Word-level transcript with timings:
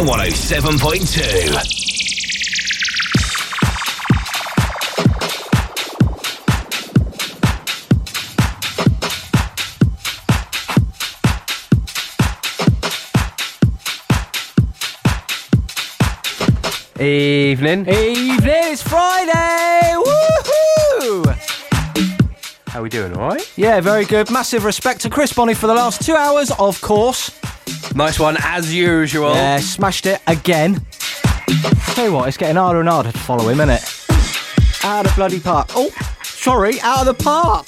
Air 0.00 0.06
107.2. 0.06 1.78
Evening. 16.98 17.86
Evening, 17.86 18.38
it's 18.42 18.82
Friday! 18.82 19.94
Woohoo! 19.96 21.26
How 22.68 22.82
we 22.82 22.88
doing, 22.88 23.14
alright? 23.14 23.52
Yeah, 23.58 23.80
very 23.80 24.06
good. 24.06 24.30
Massive 24.30 24.64
respect 24.64 25.02
to 25.02 25.10
Chris 25.10 25.34
Bonney 25.34 25.52
for 25.52 25.66
the 25.66 25.74
last 25.74 26.02
two 26.02 26.16
hours, 26.16 26.50
of 26.52 26.80
course. 26.80 27.39
Nice 27.94 28.18
one, 28.20 28.36
as 28.40 28.72
usual. 28.72 29.34
Yeah, 29.34 29.58
smashed 29.58 30.06
it 30.06 30.20
again. 30.26 30.80
Tell 31.94 32.06
you 32.06 32.12
what, 32.12 32.28
it's 32.28 32.36
getting 32.36 32.56
harder 32.56 32.80
and 32.80 32.88
harder 32.88 33.10
to 33.12 33.18
follow 33.18 33.48
him, 33.48 33.60
isn't 33.60 33.70
it? 33.70 34.84
Out 34.84 35.04
of 35.04 35.12
the 35.12 35.16
bloody 35.16 35.40
park. 35.40 35.68
Oh, 35.74 35.90
sorry, 36.22 36.80
out 36.80 37.06
of 37.06 37.18
the 37.18 37.22
park. 37.22 37.66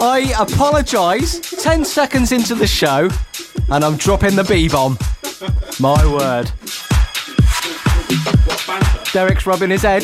I 0.00 0.34
apologise. 0.38 1.40
Ten 1.62 1.84
seconds 1.84 2.32
into 2.32 2.54
the 2.54 2.66
show, 2.66 3.08
and 3.70 3.84
I'm 3.84 3.96
dropping 3.96 4.34
the 4.34 4.44
B 4.44 4.68
bomb. 4.68 4.98
My 5.78 6.04
word. 6.12 6.50
Derek's 9.12 9.46
rubbing 9.46 9.70
his 9.70 9.82
head. 9.82 10.02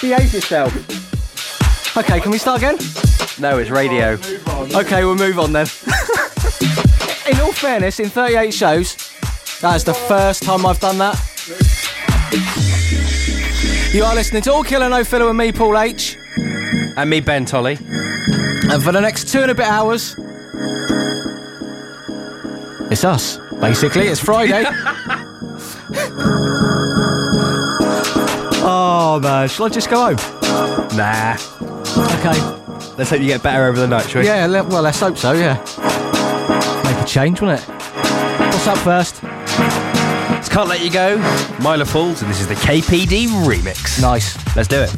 Behave 0.00 0.32
yourself. 0.32 1.96
Okay, 1.96 2.20
can 2.20 2.30
we 2.30 2.38
start 2.38 2.58
again? 2.58 2.76
No, 3.40 3.58
it's 3.58 3.70
radio. 3.70 4.18
Okay, 4.78 5.04
we'll 5.04 5.16
move 5.16 5.38
on 5.38 5.52
then. 5.52 5.66
in 7.46 7.50
all 7.50 7.52
fairness, 7.52 8.00
in 8.00 8.08
38 8.10 8.52
shows, 8.52 8.96
that 9.60 9.76
is 9.76 9.84
the 9.84 9.94
first 9.94 10.42
time 10.42 10.66
I've 10.66 10.80
done 10.80 10.98
that. 10.98 11.14
You 13.94 14.02
are 14.02 14.14
listening 14.16 14.42
to 14.42 14.52
All 14.52 14.64
Killer 14.64 14.88
No 14.88 15.04
Filler 15.04 15.26
with 15.26 15.36
me, 15.36 15.52
Paul 15.52 15.78
H. 15.78 16.16
And 16.96 17.08
me, 17.08 17.20
Ben 17.20 17.44
Tolley. 17.44 17.78
And 17.78 18.82
for 18.82 18.90
the 18.90 19.00
next 19.00 19.28
two 19.28 19.42
and 19.42 19.50
a 19.52 19.54
bit 19.54 19.66
hours, 19.66 20.16
it's 22.90 23.04
us. 23.04 23.38
Basically, 23.60 24.08
it's 24.08 24.20
Friday. 24.20 24.64
oh 28.64 29.20
man, 29.22 29.48
shall 29.48 29.66
I 29.66 29.68
just 29.68 29.88
go 29.88 30.14
home? 30.14 30.16
Nah. 30.96 31.36
Okay. 32.18 32.56
Let's 32.98 33.10
hope 33.10 33.20
you 33.20 33.26
get 33.26 33.42
better 33.42 33.66
over 33.66 33.78
the 33.78 33.86
night, 33.86 34.08
shall 34.08 34.22
we? 34.22 34.26
Yeah, 34.26 34.46
well, 34.62 34.82
let's 34.82 34.98
hope 34.98 35.16
so, 35.16 35.32
yeah. 35.32 35.62
Change, 37.06 37.40
won't 37.40 37.60
it? 37.60 37.68
What's 37.68 38.66
up 38.66 38.78
first? 38.78 39.20
It's 40.38 40.48
Can't 40.48 40.68
Let 40.68 40.84
You 40.84 40.90
Go, 40.90 41.16
Mila 41.60 41.84
Falls, 41.84 42.20
and 42.20 42.30
this 42.30 42.40
is 42.40 42.48
the 42.48 42.54
KPD 42.56 43.28
remix. 43.46 44.02
Nice. 44.02 44.36
Let's 44.56 44.68
do 44.68 44.82
it. 44.82 44.94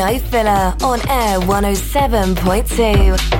No 0.00 0.18
Filler 0.18 0.74
on 0.82 0.98
Air 1.10 1.40
107.2. 1.40 3.39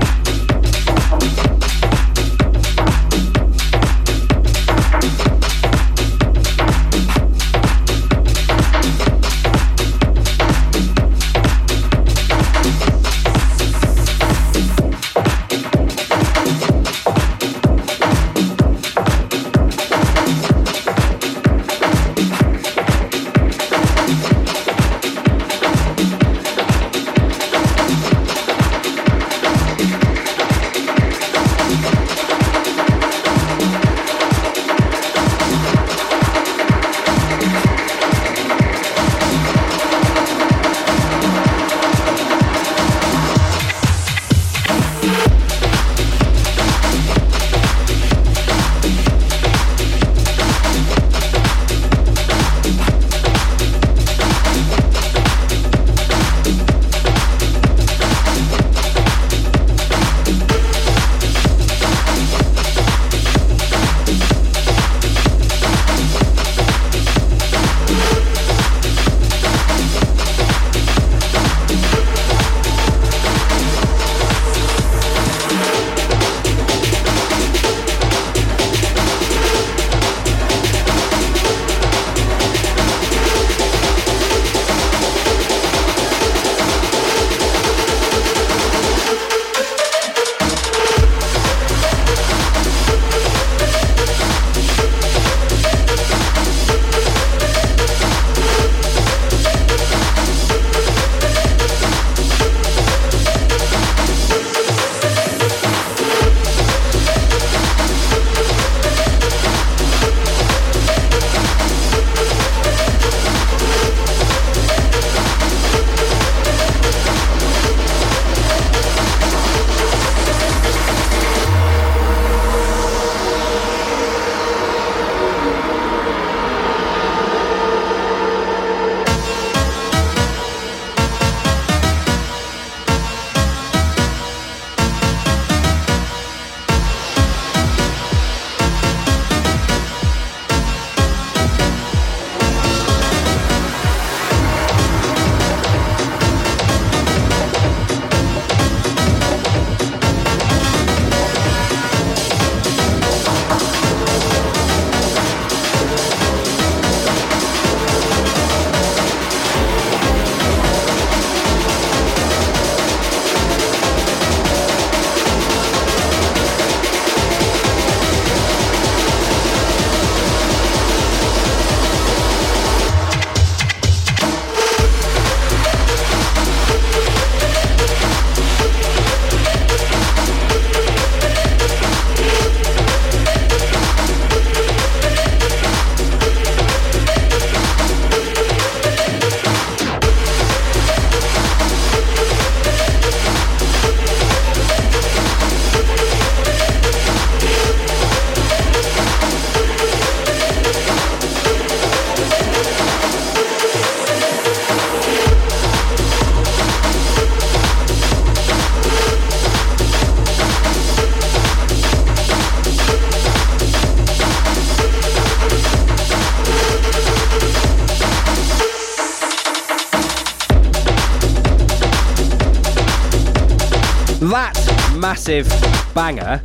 banger. 226.10 226.40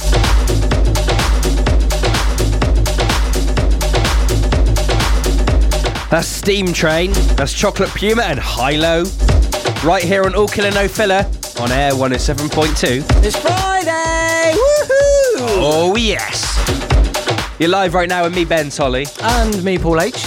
That's 6.10 6.27
Steam 6.27 6.72
Train, 6.72 7.12
that's 7.36 7.53
Chocolate 7.53 7.89
Puma 7.89 8.24
and 8.24 8.39
Hilo. 8.39 9.03
Right 9.84 10.03
here 10.03 10.24
on 10.24 10.36
All 10.36 10.48
Killer 10.48 10.72
No 10.72 10.88
Filler 10.88 11.25
on 11.60 11.72
Air 11.72 11.91
107.2. 11.91 13.24
It's 13.24 13.36
Friday! 13.36 14.53
Woohoo! 14.53 15.57
Oh, 15.57 15.95
yes! 15.98 16.53
You're 17.60 17.69
live 17.69 17.93
right 17.93 18.10
now 18.10 18.24
with 18.24 18.36
me, 18.36 18.45
Ben 18.45 18.69
Tolley. 18.69 19.07
And 19.22 19.63
me, 19.63 19.77
Paul 19.77 20.01
H. 20.01 20.24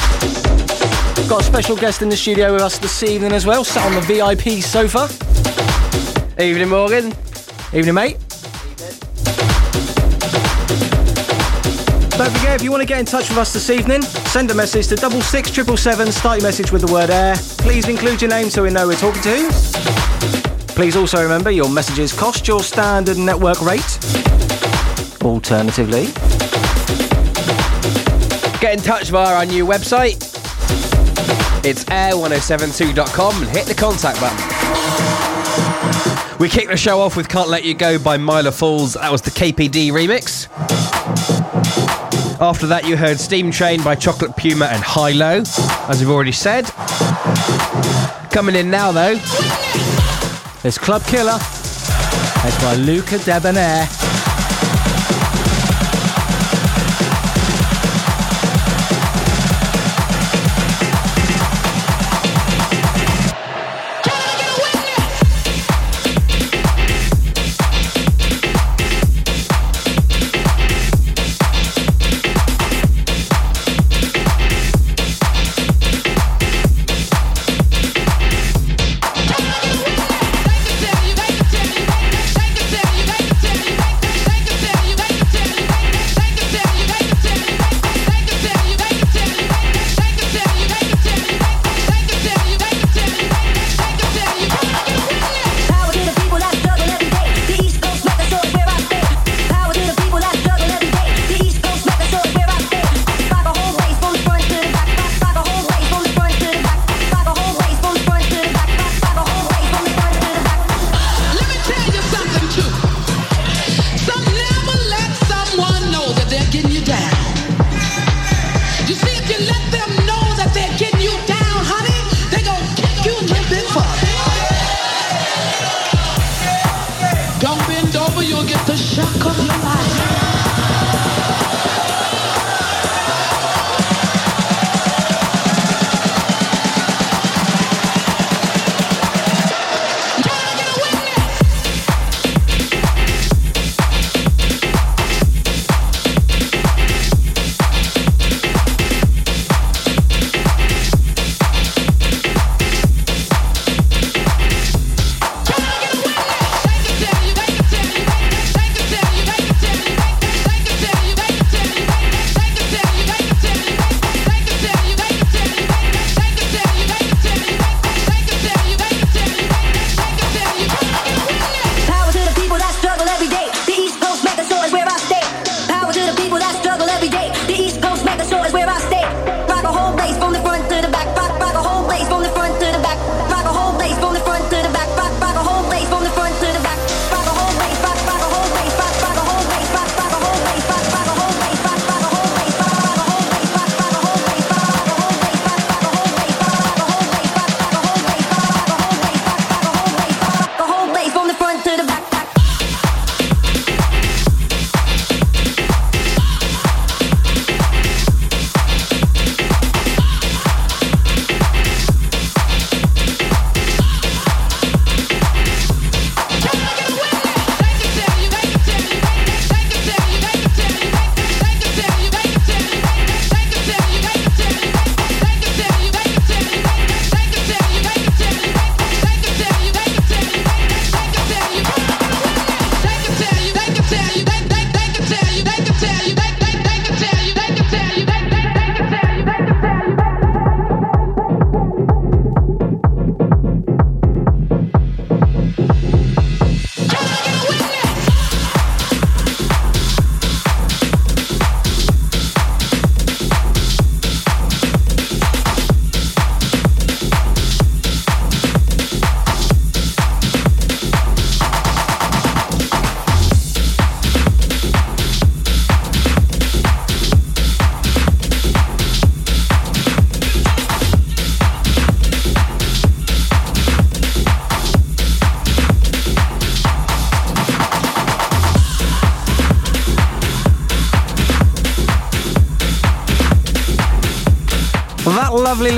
Got 1.28 1.42
a 1.42 1.44
special 1.44 1.76
guest 1.76 2.02
in 2.02 2.08
the 2.08 2.16
studio 2.16 2.52
with 2.52 2.62
us 2.62 2.78
this 2.78 3.02
evening 3.02 3.32
as 3.32 3.46
well, 3.46 3.64
sat 3.64 3.86
on 3.86 3.94
the 3.94 4.00
VIP 4.00 4.62
sofa. 4.62 5.08
Evening, 6.42 6.68
Morgan. 6.68 7.12
Evening, 7.72 7.94
mate. 7.94 8.27
Don't 12.18 12.32
forget, 12.32 12.56
if 12.56 12.62
you 12.64 12.72
want 12.72 12.80
to 12.80 12.86
get 12.86 12.98
in 12.98 13.06
touch 13.06 13.28
with 13.28 13.38
us 13.38 13.52
this 13.52 13.70
evening, 13.70 14.02
send 14.02 14.50
a 14.50 14.54
message 14.54 14.88
to 14.88 14.96
double 14.96 15.20
six 15.22 15.52
triple 15.52 15.76
seven. 15.76 16.10
Start 16.10 16.40
your 16.40 16.48
message 16.48 16.72
with 16.72 16.84
the 16.84 16.92
word 16.92 17.10
air. 17.10 17.36
Please 17.58 17.86
include 17.88 18.20
your 18.20 18.28
name 18.28 18.50
so 18.50 18.64
we 18.64 18.70
know 18.70 18.88
we're 18.88 18.96
talking 18.96 19.22
to 19.22 19.38
you. 19.38 19.50
Please 20.74 20.96
also 20.96 21.22
remember 21.22 21.52
your 21.52 21.70
messages 21.70 22.12
cost 22.12 22.48
your 22.48 22.60
standard 22.64 23.18
network 23.18 23.62
rate. 23.62 24.00
Alternatively, 25.22 26.06
get 28.60 28.74
in 28.74 28.80
touch 28.80 29.10
via 29.10 29.36
our 29.36 29.46
new 29.46 29.64
website. 29.64 30.16
It's 31.64 31.84
air1072.com 31.84 33.42
and 33.44 33.56
hit 33.56 33.66
the 33.66 33.74
contact 33.74 34.18
button. 34.18 34.38
We 36.40 36.48
kick 36.48 36.68
the 36.68 36.76
show 36.76 37.00
off 37.00 37.16
with 37.16 37.28
Can't 37.28 37.48
Let 37.48 37.64
You 37.64 37.74
Go 37.74 37.96
by 37.96 38.16
Myla 38.16 38.50
Falls. 38.50 38.94
That 38.94 39.12
was 39.12 39.22
the 39.22 39.30
KPD 39.30 39.92
remix. 39.92 40.48
After 42.40 42.68
that, 42.68 42.86
you 42.86 42.96
heard 42.96 43.18
Steam 43.18 43.50
Train 43.50 43.82
by 43.82 43.96
Chocolate 43.96 44.36
Puma 44.36 44.66
and 44.66 44.80
High 44.80 45.10
Low, 45.10 45.42
as 45.88 45.98
we've 45.98 46.08
already 46.08 46.30
said. 46.30 46.66
Coming 48.30 48.54
in 48.54 48.70
now, 48.70 48.92
though. 48.92 49.16
It's 50.62 50.78
Club 50.78 51.02
Killer. 51.02 51.34
It's 51.34 52.62
by 52.62 52.76
Luca 52.76 53.18
Debonaire. 53.18 53.97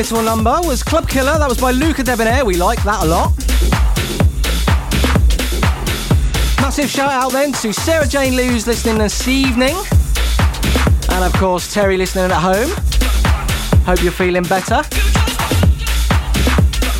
Little 0.00 0.22
number 0.22 0.58
was 0.62 0.82
Club 0.82 1.06
Killer. 1.06 1.38
That 1.38 1.46
was 1.46 1.60
by 1.60 1.72
Luca 1.72 2.02
Debonaire. 2.02 2.42
We 2.46 2.54
like 2.54 2.82
that 2.84 3.04
a 3.04 3.06
lot. 3.06 3.36
Massive 6.58 6.88
shout 6.88 7.10
out 7.10 7.32
then 7.32 7.52
to 7.52 7.70
Sarah 7.74 8.06
Jane 8.06 8.34
Lewis 8.34 8.66
listening 8.66 8.96
this 8.96 9.28
evening. 9.28 9.76
And 11.10 11.22
of 11.22 11.34
course, 11.34 11.70
Terry 11.74 11.98
listening 11.98 12.30
at 12.30 12.40
home. 12.40 12.70
Hope 13.84 14.02
you're 14.02 14.10
feeling 14.10 14.44
better. 14.44 14.76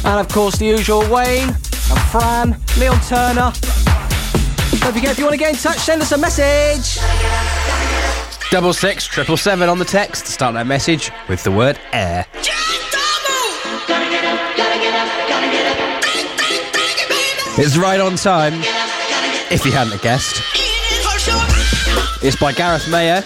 And 0.07 0.21
of 0.21 0.29
course, 0.29 0.59
the 0.59 0.67
usual 0.67 1.01
Wayne 1.11 1.49
and 1.49 2.01
Fran, 2.13 2.61
Leon 2.79 3.01
Turner. 3.09 3.51
Don't 4.79 4.93
forget, 4.93 5.13
if 5.13 5.19
you 5.19 5.25
want 5.25 5.33
to 5.33 5.39
get 5.39 5.55
in 5.55 5.59
touch, 5.59 5.79
send 5.79 6.03
us 6.03 6.13
a 6.13 6.19
message. 6.19 7.03
Double 8.51 8.75
six 8.75 9.07
triple 9.07 9.39
seven 9.39 9.71
on 9.71 9.79
the 9.79 9.87
text. 9.87 10.27
Start 10.27 10.53
that 10.53 10.67
message 10.67 11.11
with 11.31 11.43
the 11.45 11.51
word 11.51 11.81
air. 11.93 12.27
It's 17.59 17.77
right 17.77 18.01
on 18.01 18.17
time, 18.17 18.55
if 19.51 19.65
you 19.67 19.73
hadn't 19.73 20.01
guessed. 20.03 20.43
It's 22.23 22.37
by 22.37 22.53
Gareth 22.53 22.89
Mayer. 22.89 23.23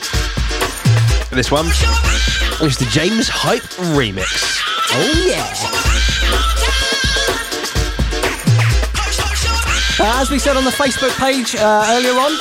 This 1.31 1.51
one 1.51 1.67
is 1.67 2.77
the 2.79 2.87
James 2.91 3.29
Hype 3.29 3.63
remix. 3.95 4.61
Oh, 4.91 5.27
yeah. 5.29 5.45
Uh, 10.01 10.21
as 10.21 10.31
we 10.31 10.39
said 10.39 10.57
on 10.57 10.65
the 10.65 10.71
Facebook 10.71 11.17
page 11.19 11.55
uh, 11.57 11.87
earlier 11.91 12.13
on, 12.19 12.33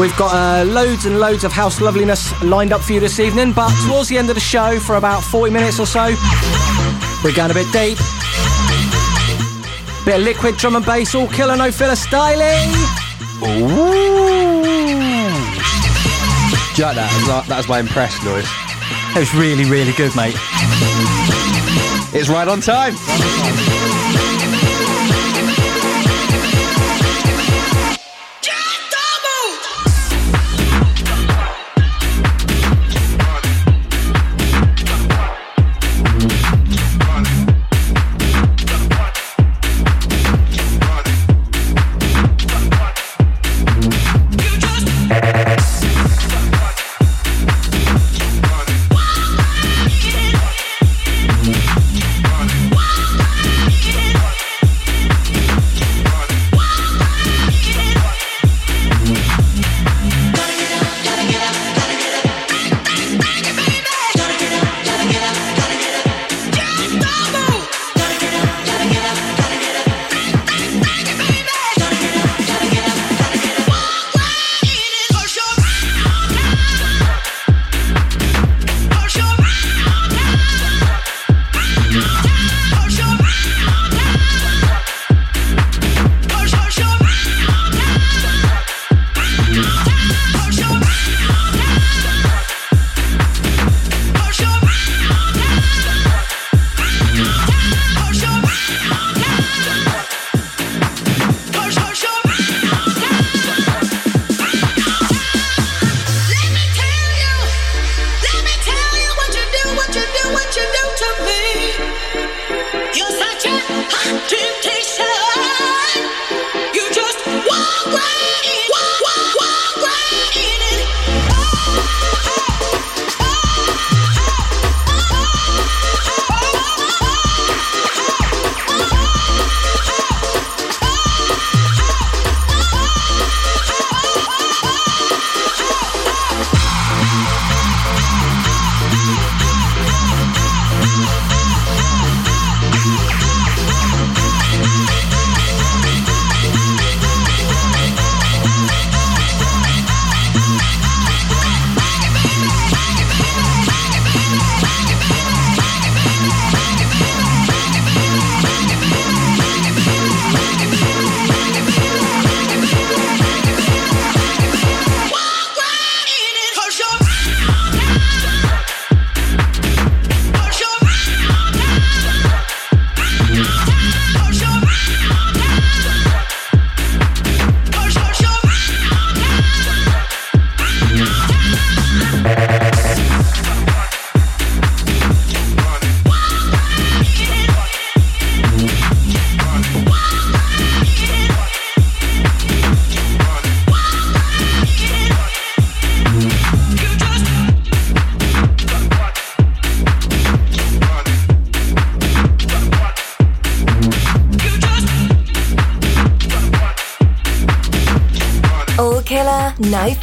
we've 0.00 0.16
got 0.16 0.34
uh, 0.34 0.64
loads 0.64 1.04
and 1.06 1.20
loads 1.20 1.44
of 1.44 1.52
house 1.52 1.80
loveliness 1.80 2.32
lined 2.42 2.72
up 2.72 2.80
for 2.80 2.94
you 2.94 3.00
this 3.00 3.20
evening. 3.20 3.52
But 3.52 3.72
towards 3.86 4.08
the 4.08 4.18
end 4.18 4.28
of 4.28 4.34
the 4.34 4.40
show, 4.40 4.80
for 4.80 4.96
about 4.96 5.22
40 5.22 5.52
minutes 5.52 5.78
or 5.78 5.86
so, 5.86 6.14
We're 7.24 7.34
going 7.34 7.50
a 7.50 7.54
bit 7.54 7.70
deep. 7.72 7.98
Bit 10.06 10.20
of 10.20 10.22
liquid 10.22 10.56
drum 10.56 10.76
and 10.76 10.86
bass, 10.86 11.16
all 11.16 11.26
killer, 11.26 11.56
no 11.56 11.72
filler 11.72 11.96
styling. 11.96 12.70
Ooh. 13.42 13.66
Do 16.74 16.82
you 16.82 16.84
like 16.84 16.94
that? 16.94 17.44
That 17.48 17.56
was 17.56 17.68
my 17.68 17.80
impressed 17.80 18.22
noise. 18.22 18.46
It 19.16 19.18
was 19.18 19.34
really, 19.34 19.64
really 19.64 19.92
good, 19.92 20.14
mate. 20.14 20.36
It's 22.14 22.28
right 22.28 22.46
on 22.46 22.60
time. 22.60 22.94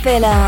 No 0.05 0.42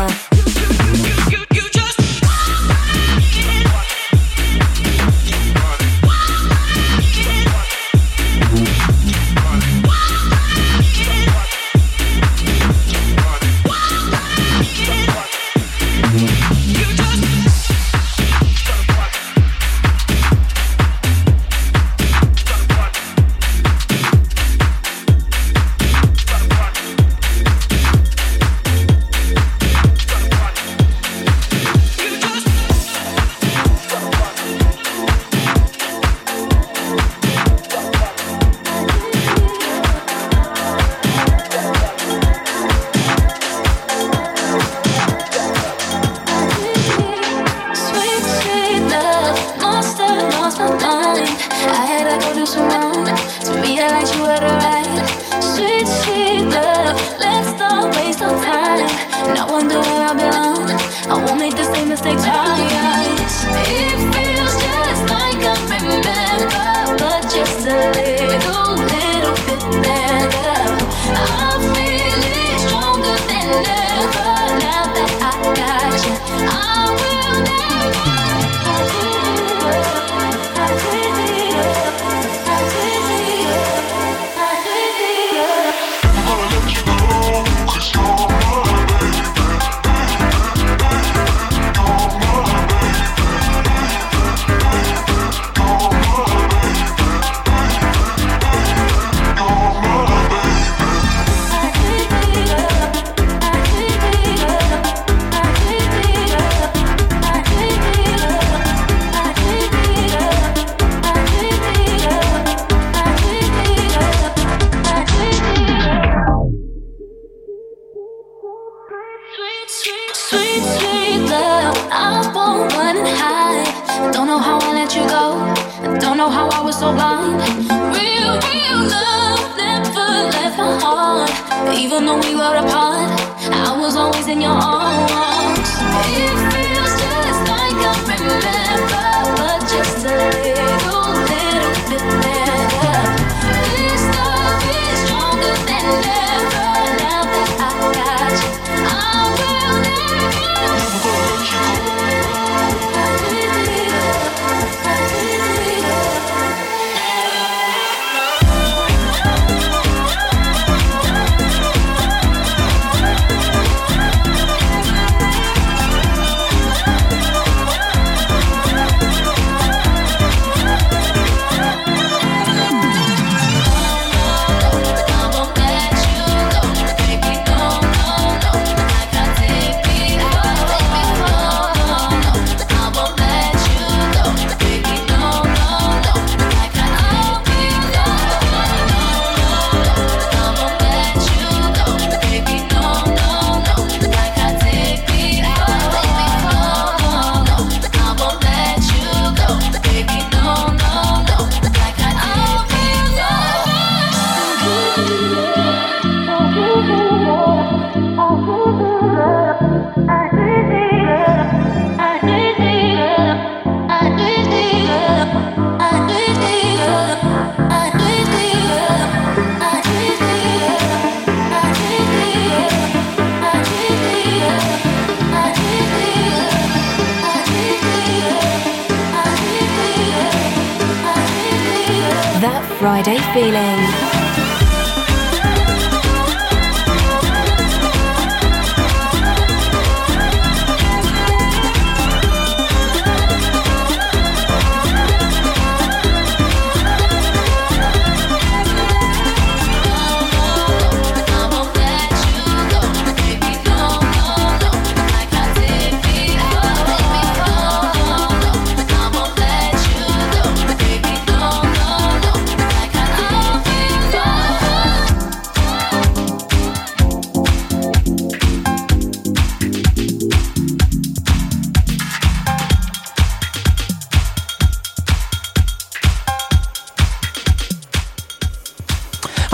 Friday 232.86 233.18
feeling. 233.34 234.25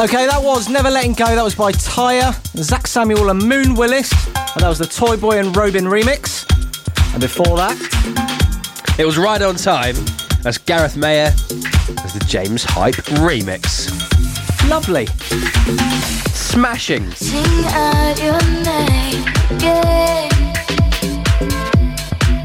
Okay, 0.03 0.27
that 0.27 0.43
was 0.43 0.69
Never 0.69 0.91
Letting 0.91 1.12
Go. 1.12 1.27
That 1.27 1.45
was 1.45 1.55
by 1.55 1.71
Tyre, 1.71 2.35
Zach 2.57 2.88
Samuel, 2.88 3.31
and 3.31 3.41
Moon 3.41 3.77
Willis. 3.77 4.12
And 4.35 4.65
that 4.65 4.69
was 4.69 4.79
the 4.81 4.85
Toyboy 4.85 5.38
and 5.38 5.57
Robin 5.57 5.85
remix. 5.85 6.45
And 7.12 7.21
before 7.21 7.57
that, 7.57 8.97
it 8.99 9.05
was 9.07 9.17
Right 9.17 9.41
on 9.41 9.55
Time. 9.55 9.95
That's 10.43 10.59
Gareth 10.59 10.97
Mayer. 10.97 11.31
That's 11.31 12.15
the 12.15 12.25
James 12.27 12.65
Hype 12.65 12.97
remix. 13.23 13.88
Lovely. 14.69 15.07
Smashing. 16.35 17.09
Sing 17.12 17.65
out 17.67 18.21
your 18.21 18.43
name, 18.65 19.25
yeah. 19.61 20.29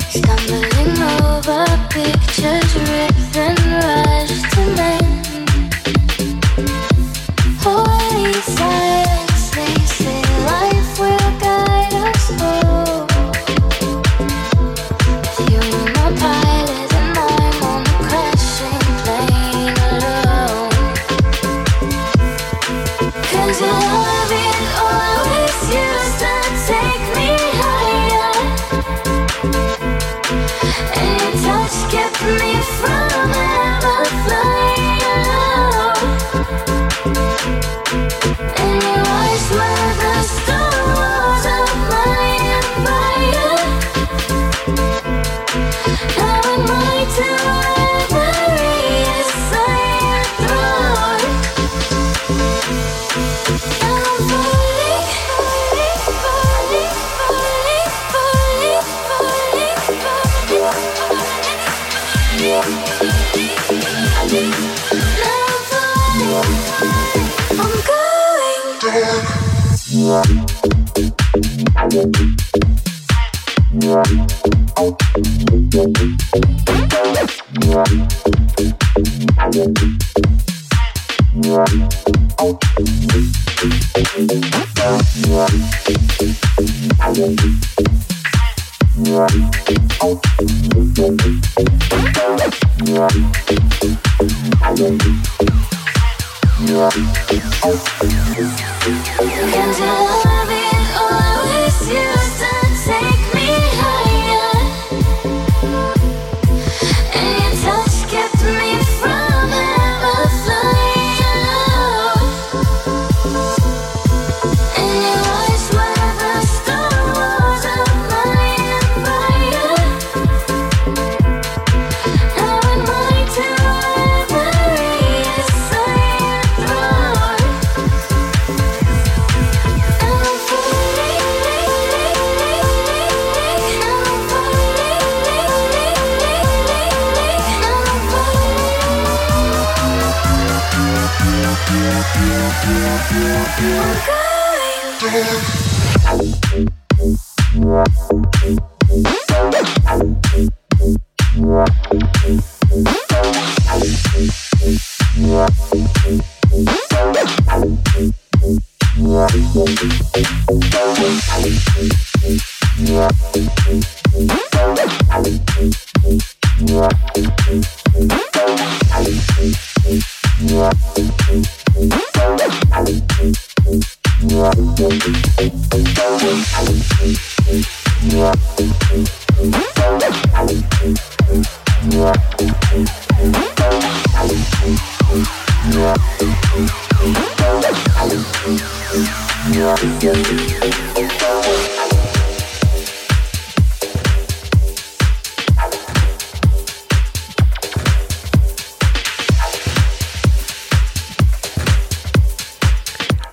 Stumbling 0.10 1.02
over 1.24 1.65
pictures 1.89 2.76
written 2.76 3.74
rush 3.74 4.41
to. 4.54 5.16
Inside. 8.28 8.87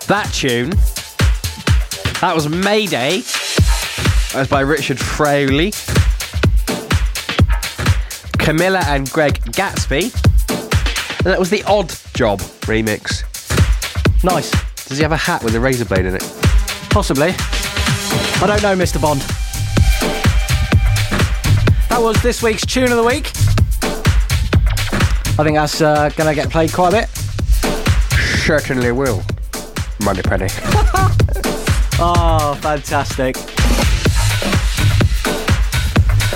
That 0.06 0.30
tune, 0.34 0.72
that 2.24 2.34
was 2.34 2.48
Mayday. 2.48 3.20
That 4.32 4.34
was 4.34 4.48
by 4.48 4.60
Richard 4.60 4.98
Fraley. 4.98 5.72
Camilla 8.38 8.80
and 8.86 9.10
Greg 9.10 9.34
Gatsby. 9.52 10.04
And 11.18 11.26
that 11.26 11.38
was 11.38 11.50
the 11.50 11.62
Odd 11.64 11.92
Job 12.14 12.40
remix. 12.62 13.24
Nice. 14.24 14.50
Does 14.86 14.96
he 14.96 15.02
have 15.02 15.12
a 15.12 15.18
hat 15.18 15.44
with 15.44 15.54
a 15.54 15.60
razor 15.60 15.84
blade 15.84 16.06
in 16.06 16.14
it? 16.14 16.22
Possibly. 16.88 17.34
I 17.36 18.44
don't 18.46 18.62
know, 18.62 18.74
Mr. 18.74 18.98
Bond. 18.98 19.20
That 21.90 22.00
was 22.00 22.22
this 22.22 22.42
week's 22.42 22.64
tune 22.64 22.84
of 22.84 22.96
the 22.96 23.04
week. 23.04 23.32
I 25.38 25.44
think 25.44 25.56
that's 25.58 25.82
uh, 25.82 26.08
going 26.16 26.34
to 26.34 26.34
get 26.34 26.50
played 26.50 26.72
quite 26.72 26.94
a 26.94 27.02
bit. 27.02 27.10
Certainly 28.46 28.92
will. 28.92 29.22
Moneypenny. 30.00 30.48
Oh, 32.00 32.58
fantastic. 32.60 33.36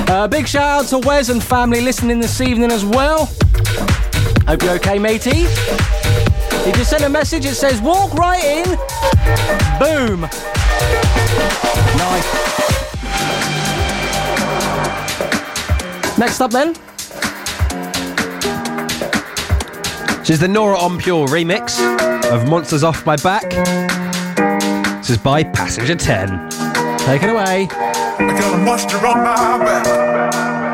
Uh, 0.08 0.26
big 0.26 0.46
shout 0.48 0.84
out 0.84 0.86
to 0.88 0.98
Wes 0.98 1.28
and 1.28 1.42
family 1.42 1.80
listening 1.80 2.20
this 2.20 2.40
evening 2.40 2.70
as 2.70 2.84
well. 2.84 3.26
Hope 4.46 4.62
you're 4.62 4.74
okay, 4.74 4.98
matey. 4.98 5.46
He 6.64 6.78
you 6.78 6.84
send 6.84 7.04
a 7.04 7.08
message. 7.08 7.44
It 7.44 7.54
says, 7.54 7.80
walk 7.80 8.14
right 8.14 8.42
in. 8.42 8.64
Boom. 9.78 10.22
Nice. 11.96 12.58
Next 16.18 16.40
up, 16.40 16.50
then. 16.50 16.74
This 20.20 20.30
is 20.30 20.40
the 20.40 20.48
Nora 20.48 20.82
En 20.84 20.98
Pure 20.98 21.28
remix 21.28 21.80
of 22.30 22.48
Monsters 22.48 22.84
Off 22.84 23.06
My 23.06 23.16
Back. 23.16 23.87
This 25.08 25.16
is 25.16 25.22
by 25.22 25.42
Passenger 25.42 25.94
10. 25.94 26.50
Take 26.98 27.22
it 27.22 27.30
away. 27.30 27.66
I 27.70 28.36
got 28.38 28.54
a 28.54 28.58
monster 28.58 28.98
on 28.98 29.24
my 29.24 29.56
back. 29.56 29.86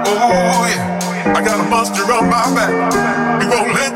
Oh 0.08 0.66
yeah, 0.66 1.32
I 1.36 1.44
got 1.44 1.64
a 1.64 1.70
monster 1.70 2.02
on 2.02 2.28
my 2.28 2.42
back. 2.52 3.40
He 3.40 3.46
won't 3.46 3.72
let 3.72 3.93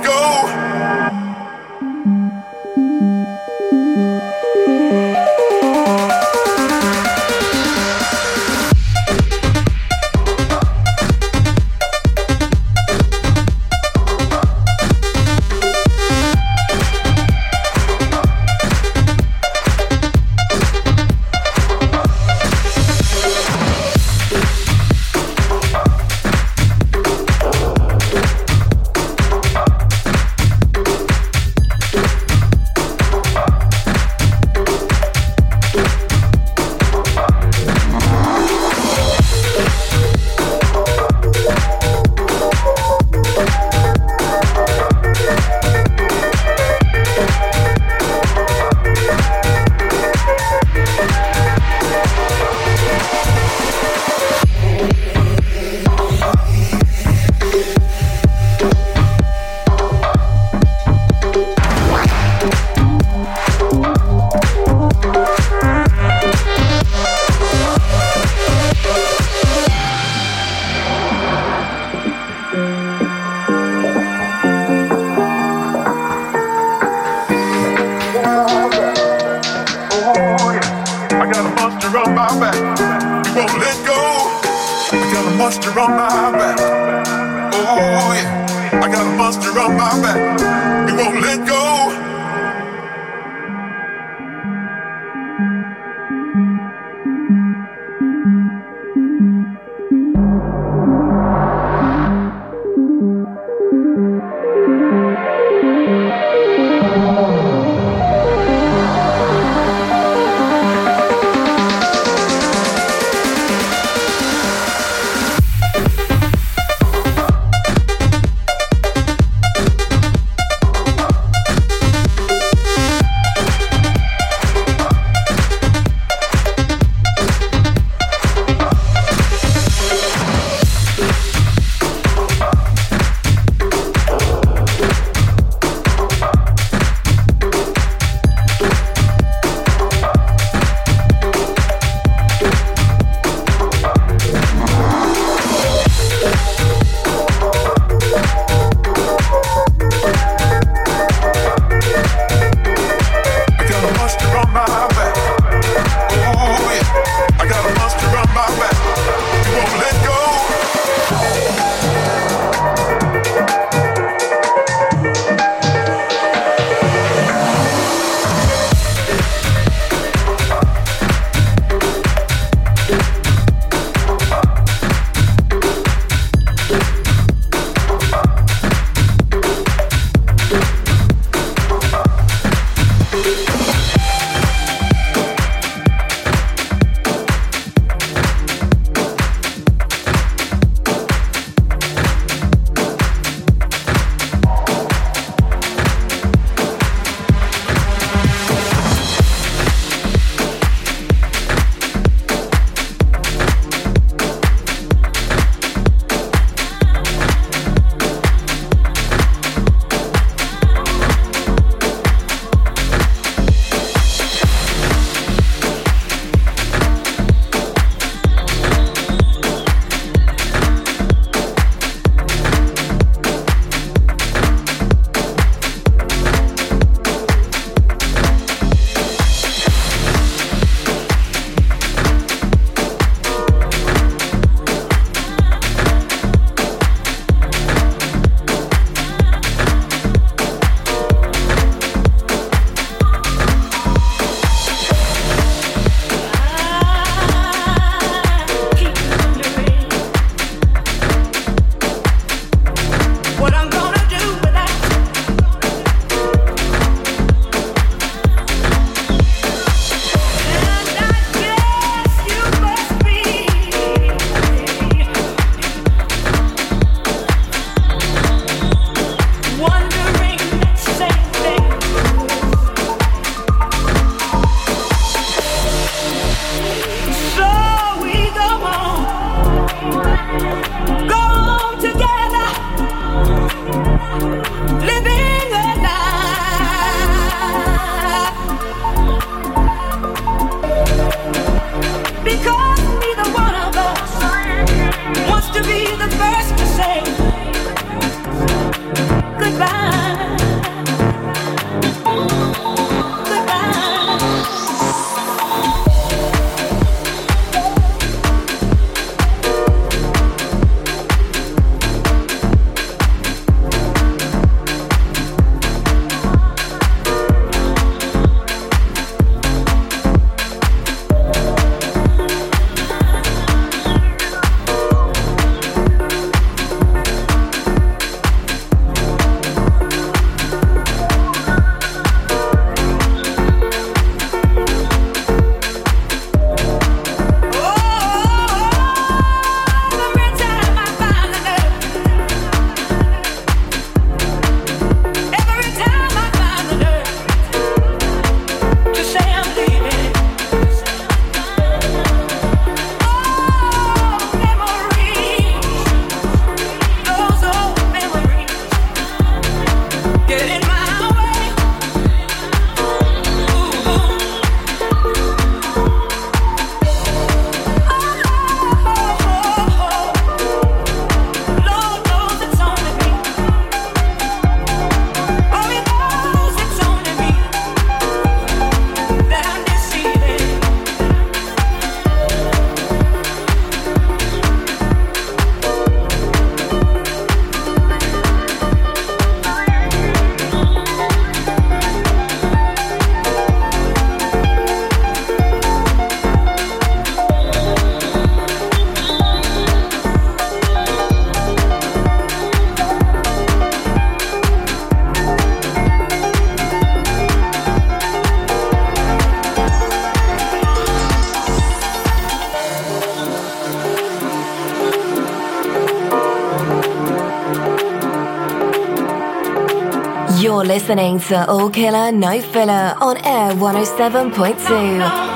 listening 420.88 421.20
to 421.20 421.46
All 421.50 421.68
Killer 421.68 422.10
No 422.12 422.40
Filler 422.40 422.94
on 423.02 423.18
Air 423.18 423.50
107.2. 423.52 425.27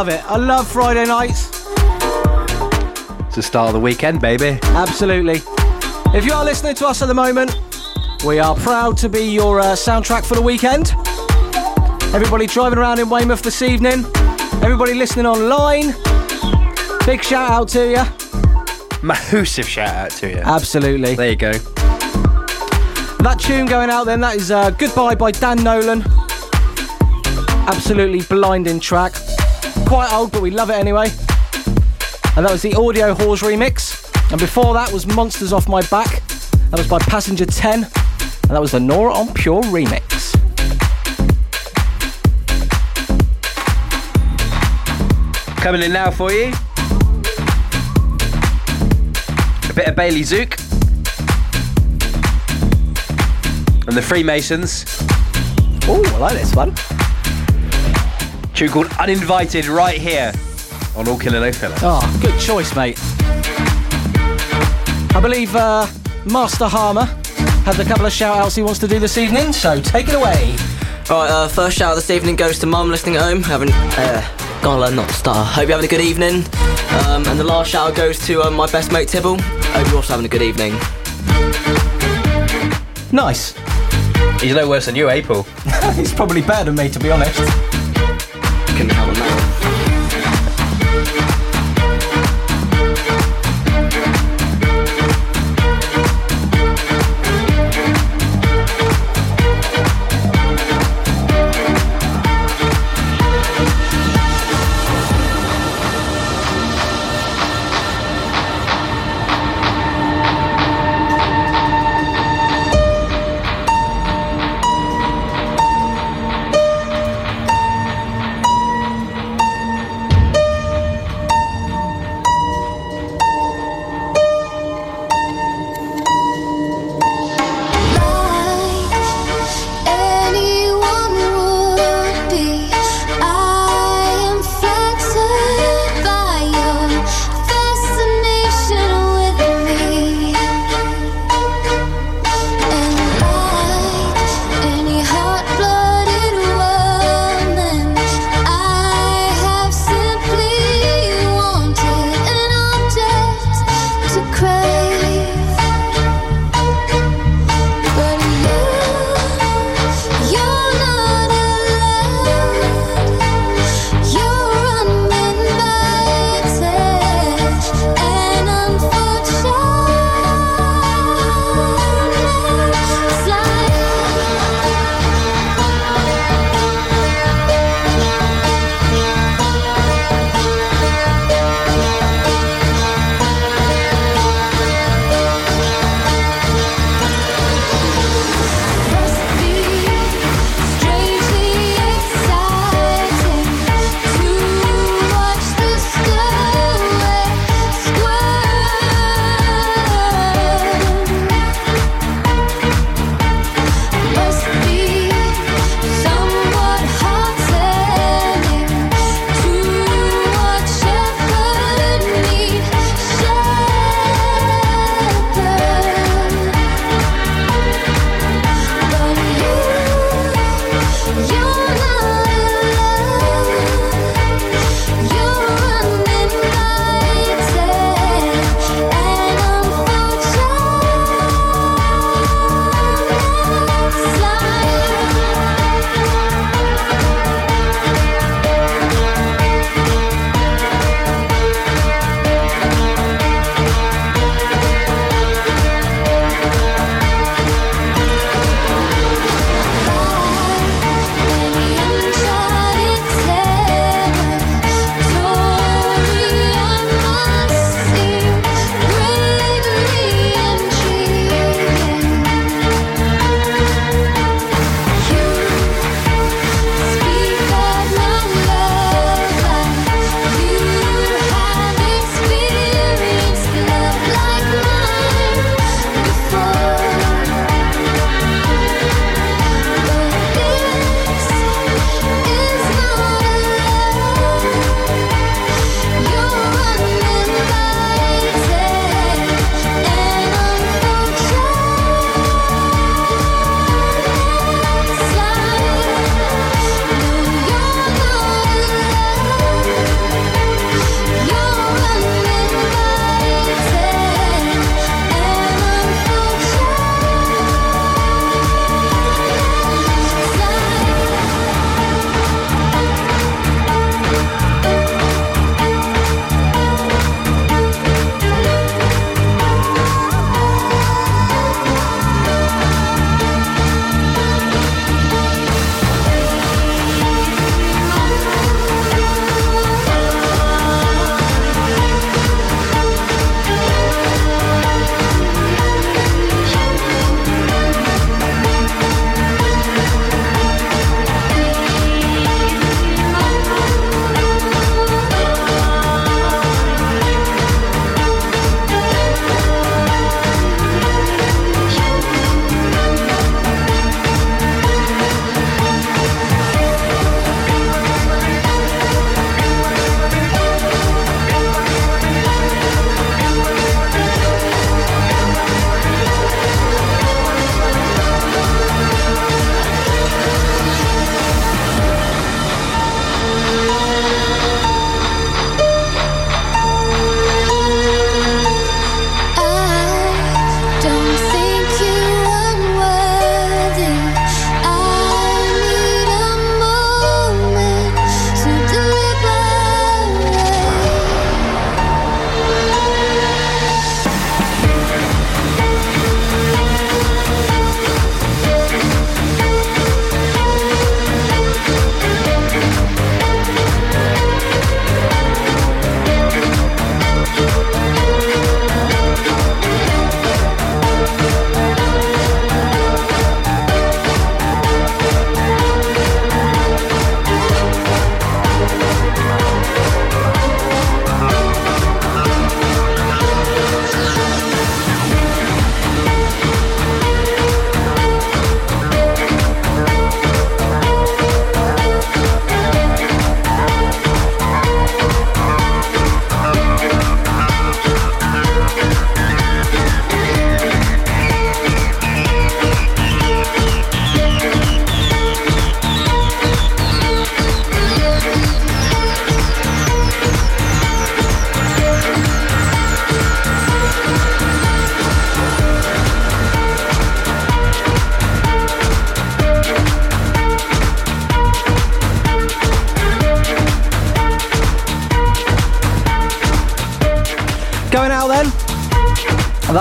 love 0.00 0.08
it. 0.08 0.24
I 0.30 0.38
love 0.38 0.66
Friday 0.66 1.04
nights. 1.04 1.50
It's 3.26 3.36
the 3.36 3.42
start 3.42 3.68
of 3.68 3.74
the 3.74 3.80
weekend, 3.80 4.18
baby. 4.18 4.58
Absolutely. 4.62 5.42
If 6.16 6.24
you 6.24 6.32
are 6.32 6.42
listening 6.42 6.74
to 6.76 6.86
us 6.86 7.02
at 7.02 7.06
the 7.06 7.12
moment, 7.12 7.54
we 8.24 8.38
are 8.38 8.54
proud 8.54 8.96
to 8.96 9.10
be 9.10 9.20
your 9.20 9.60
uh, 9.60 9.74
soundtrack 9.74 10.24
for 10.24 10.36
the 10.36 10.40
weekend. 10.40 10.94
Everybody 12.14 12.46
driving 12.46 12.78
around 12.78 12.98
in 12.98 13.10
Weymouth 13.10 13.42
this 13.42 13.60
evening, 13.60 14.06
everybody 14.64 14.94
listening 14.94 15.26
online, 15.26 15.94
big 17.04 17.22
shout 17.22 17.50
out 17.50 17.68
to 17.68 17.90
you. 17.90 19.06
Massive 19.06 19.68
shout 19.68 19.94
out 19.94 20.10
to 20.12 20.30
you. 20.30 20.38
Absolutely. 20.38 21.14
There 21.14 21.28
you 21.28 21.36
go. 21.36 21.52
That 23.18 23.36
tune 23.38 23.66
going 23.66 23.90
out 23.90 24.04
then, 24.04 24.20
that 24.22 24.36
is 24.36 24.50
uh, 24.50 24.70
Goodbye 24.70 25.16
by 25.16 25.30
Dan 25.30 25.62
Nolan. 25.62 26.02
Absolutely 27.68 28.22
blinding 28.22 28.80
track. 28.80 29.12
Quite 29.90 30.12
old, 30.12 30.30
but 30.30 30.40
we 30.40 30.52
love 30.52 30.70
it 30.70 30.74
anyway. 30.74 31.08
And 32.36 32.46
that 32.46 32.52
was 32.52 32.62
the 32.62 32.74
Audio 32.74 33.12
Whores 33.12 33.42
remix. 33.42 34.08
And 34.30 34.38
before 34.38 34.72
that 34.74 34.92
was 34.92 35.04
Monsters 35.04 35.52
Off 35.52 35.68
My 35.68 35.82
Back. 35.88 36.22
That 36.70 36.78
was 36.78 36.86
by 36.86 37.00
Passenger 37.00 37.44
10. 37.44 37.82
And 37.82 37.90
that 38.50 38.60
was 38.60 38.70
the 38.70 38.78
Nora 38.78 39.18
En 39.18 39.34
Pure 39.34 39.62
remix. 39.62 40.30
Coming 45.56 45.82
in 45.82 45.92
now 45.92 46.12
for 46.12 46.30
you. 46.30 46.52
A 49.68 49.74
bit 49.74 49.88
of 49.88 49.96
Bailey 49.96 50.20
Tzuke. 50.20 50.56
And 53.88 53.96
the 53.96 54.02
Freemasons. 54.02 54.84
Oh, 55.88 56.00
I 56.14 56.18
like 56.18 56.38
this 56.38 56.54
one. 56.54 56.76
Tune 58.60 58.68
called 58.68 58.92
Uninvited 58.98 59.68
right 59.68 59.98
here 59.98 60.30
on 60.94 61.08
All 61.08 61.18
Killer 61.18 61.40
No 61.40 61.50
Filler. 61.50 61.76
Oh, 61.78 62.18
good 62.20 62.38
choice, 62.38 62.76
mate. 62.76 62.98
I 65.16 65.18
believe 65.22 65.56
uh, 65.56 65.86
Master 66.26 66.66
Harmer 66.66 67.06
has 67.64 67.78
a 67.78 67.84
couple 67.86 68.04
of 68.04 68.12
shout 68.12 68.36
outs 68.36 68.54
he 68.54 68.62
wants 68.62 68.78
to 68.80 68.86
do 68.86 68.98
this 68.98 69.16
evening, 69.16 69.54
so 69.54 69.80
take 69.80 70.08
it 70.08 70.14
away. 70.14 70.54
Alright, 71.08 71.30
uh, 71.30 71.48
first 71.48 71.78
shout 71.78 71.92
out 71.92 71.94
this 71.94 72.10
evening 72.10 72.36
goes 72.36 72.58
to 72.58 72.66
mum 72.66 72.90
listening 72.90 73.16
at 73.16 73.22
home, 73.22 73.42
having 73.42 73.70
uh, 73.72 74.60
gonna 74.60 74.78
learn 74.78 74.94
not 74.94 75.08
to 75.08 75.14
stutter. 75.14 75.42
Hope 75.42 75.66
you're 75.66 75.78
having 75.78 75.86
a 75.86 75.88
good 75.88 76.02
evening. 76.02 76.44
Um, 77.06 77.26
and 77.28 77.40
the 77.40 77.44
last 77.44 77.70
shout 77.70 77.92
out 77.92 77.96
goes 77.96 78.18
to 78.26 78.42
um, 78.42 78.56
my 78.56 78.70
best 78.70 78.92
mate 78.92 79.08
Tibble. 79.08 79.40
Hope 79.40 79.86
you're 79.86 79.96
also 79.96 80.12
having 80.12 80.26
a 80.26 80.28
good 80.28 80.42
evening. 80.42 80.74
Nice. 83.10 83.54
He's 84.42 84.54
no 84.54 84.68
worse 84.68 84.84
than 84.84 84.96
you, 84.96 85.08
April. 85.08 85.44
He's 85.94 86.12
probably 86.12 86.42
better 86.42 86.64
than 86.64 86.74
me, 86.74 86.90
to 86.90 86.98
be 86.98 87.10
honest. 87.10 87.69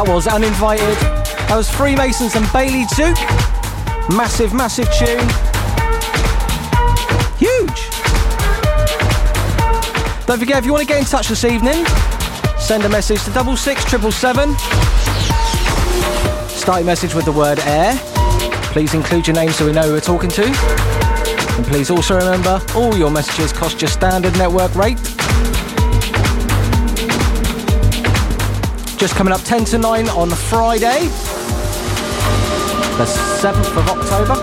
Was 0.10 0.26
Uninvited. 0.28 0.98
That 1.48 1.56
was 1.56 1.70
Freemasons 1.70 2.36
and 2.36 2.52
Bailey 2.52 2.84
Tzuke. 2.86 3.16
Massive, 4.18 4.54
massive 4.54 4.92
tune. 4.92 5.30
Huge. 7.38 7.90
Don't 10.26 10.40
forget, 10.40 10.58
if 10.58 10.66
you 10.66 10.74
want 10.74 10.82
to 10.82 10.88
get 10.88 11.00
in 11.00 11.06
touch 11.06 11.30
this 11.30 11.46
evening, 11.46 11.86
send 12.58 12.84
a 12.86 12.90
message 12.90 13.24
to 13.26 13.32
double 13.32 13.56
six 13.56 13.86
triple 13.86 14.12
seven. 14.12 14.58
Start 16.50 16.80
your 16.80 16.86
message 16.86 17.14
with 17.14 17.26
the 17.26 17.32
word 17.32 17.60
air. 17.60 17.94
Please 18.74 18.96
include 18.96 19.28
your 19.28 19.36
name 19.36 19.52
so 19.52 19.68
we 19.68 19.72
know 19.72 19.84
who 19.84 19.94
we're 19.94 20.02
talking 20.02 20.32
to. 20.32 20.44
And 20.44 21.66
please 21.68 21.92
also 21.92 22.18
remember, 22.18 22.60
all 22.76 22.98
your 22.98 23.12
messages 23.12 23.54
cost 23.54 23.80
your 23.80 23.90
standard 23.90 24.36
network 24.38 24.74
rate. 24.76 24.98
Just 29.00 29.16
coming 29.16 29.32
up 29.32 29.42
10 29.44 29.64
to 29.64 29.78
9 29.78 30.10
on 30.10 30.30
Friday, 30.30 31.08
the 32.98 33.06
7th 33.40 33.78
of 33.78 33.88
October. 33.88 34.36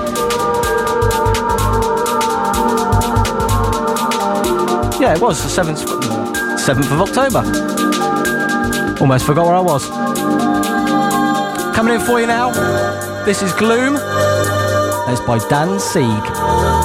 Yeah, 4.99 5.15
it 5.15 5.21
was 5.21 5.43
the 5.43 5.63
7th, 5.63 5.85
7th 6.57 6.91
of 6.91 7.03
October. 7.03 7.43
Almost 8.99 9.27
forgot 9.27 9.45
where 9.45 9.57
I 9.57 9.61
was. 9.61 9.87
Coming 11.77 11.95
in 11.97 12.01
for 12.01 12.19
you 12.19 12.27
now, 12.27 12.51
this 13.27 13.43
is 13.43 13.53
Gloom. 13.53 13.99
It's 15.09 15.21
by 15.21 15.39
Dan 15.51 15.79
Sieg. 15.79 16.76